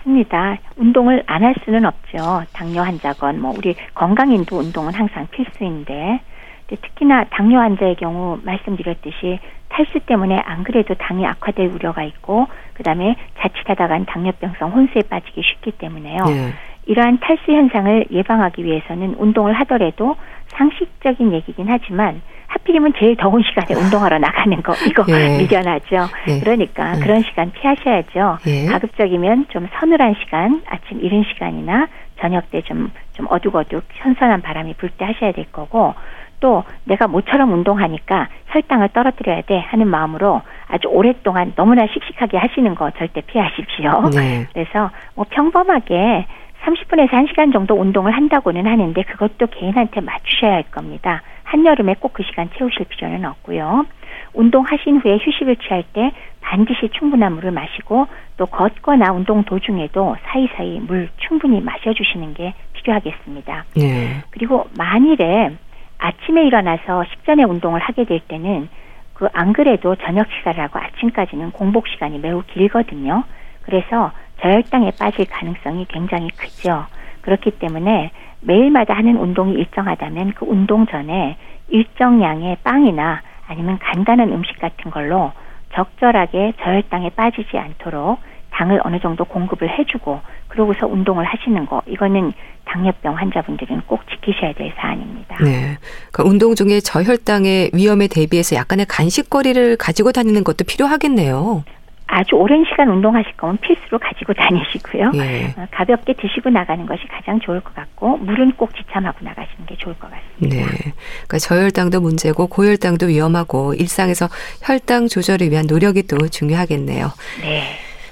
[0.00, 0.58] 맞습니다.
[0.76, 2.44] 운동을 안 할 수는 없죠.
[2.52, 6.20] 당뇨 환자건 뭐 우리 건강인도 운동은 항상 필수인데
[6.68, 9.38] 특히나 당뇨 환자의 경우 말씀드렸듯이
[9.68, 16.24] 탈수 때문에 안 그래도 당이 악화될 우려가 있고 그다음에 자칫하다간 당뇨병성 혼수에 빠지기 쉽기 때문에요.
[16.24, 16.52] 네.
[16.90, 20.16] 이러한 탈수 현상을 예방하기 위해서는 운동을 하더라도
[20.48, 25.38] 상식적인 얘기긴 하지만 하필이면 제일 더운 시간에 운동하러 나가는 거 이거 예.
[25.38, 26.08] 미련하죠.
[26.28, 26.40] 예.
[26.40, 27.00] 그러니까 예.
[27.00, 28.38] 그런 시간 피하셔야죠.
[28.48, 28.66] 예.
[28.66, 31.86] 가급적이면 좀 서늘한 시간, 아침 이른 시간이나
[32.18, 35.94] 저녁 때 좀 좀 어둑어둑 선선한 바람이 불 때 하셔야 될 거고
[36.40, 42.90] 또 내가 모처럼 운동하니까 혈당을 떨어뜨려야 돼 하는 마음으로 아주 오랫동안 너무나 씩씩하게 하시는 거
[42.92, 44.08] 절대 피하십시오.
[44.14, 44.46] 네.
[44.54, 46.26] 그래서 뭐 평범하게
[46.64, 51.22] 30분에서 1시간 정도 운동을 한다고는 하는데 그것도 개인한테 맞추셔야 할 겁니다.
[51.44, 53.86] 한여름에 꼭 그 시간 채우실 필요는 없고요.
[54.34, 58.06] 운동하신 후에 휴식을 취할 때 반드시 충분한 물을 마시고
[58.36, 63.64] 또 걷거나 운동 도중에도 사이사이 물 충분히 마셔주시는 게 필요하겠습니다.
[63.76, 64.22] 네.
[64.30, 65.50] 그리고 만일에
[65.98, 68.68] 아침에 일어나서 식전에 운동을 하게 될 때는
[69.14, 73.24] 그 안 그래도 저녁 식사를 하고 아침까지는 공복 시간이 매우 길거든요.
[73.62, 76.86] 그래서 저혈당에 빠질 가능성이 굉장히 크죠.
[77.22, 78.10] 그렇기 때문에
[78.40, 81.36] 매일마다 하는 운동이 일정하다면 그 운동 전에
[81.68, 85.32] 일정량의 빵이나 아니면 간단한 음식 같은 걸로
[85.74, 88.18] 적절하게 저혈당에 빠지지 않도록
[88.50, 92.32] 당을 어느 정도 공급을 해주고 그러고서 운동을 하시는 거 이거는
[92.64, 95.36] 당뇨병 환자분들은 꼭 지키셔야 될 사안입니다.
[95.44, 95.78] 네.
[96.12, 101.64] 그러니까 운동 중에 저혈당의 위험에 대비해서 약간의 간식거리를 가지고 다니는 것도 필요하겠네요.
[102.10, 105.12] 아주 오랜 시간 운동하실 거면 필수로 가지고 다니시고요.
[105.14, 105.54] 예.
[105.56, 109.94] 어, 가볍게 드시고 나가는 것이 가장 좋을 것 같고 물은 꼭 지참하고 나가시는 게 좋을
[109.94, 110.56] 것 같습니다.
[110.56, 110.92] 네.
[111.26, 114.28] 그러니까 저혈당도 문제고 고혈당도 위험하고 일상에서
[114.62, 117.12] 혈당 조절을 위한 노력이 또 중요하겠네요.
[117.42, 117.62] 네.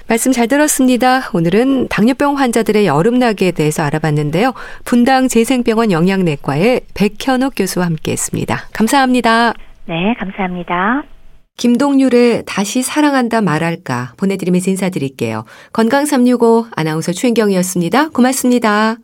[0.07, 1.29] 말씀 잘 들었습니다.
[1.33, 4.53] 오늘은 당뇨병 환자들의 여름나기에 대해서 알아봤는데요.
[4.83, 8.69] 분당 재생병원 영양내과의 백현욱 교수와 함께했습니다.
[8.73, 9.53] 감사합니다.
[9.85, 11.03] 네, 감사합니다.
[11.59, 15.43] 김동률의 다시 사랑한다 말할까 보내드리면서 인사드릴게요.
[15.73, 18.09] 건강365 아나운서 최인경이었습니다.
[18.09, 18.97] 고맙습니다.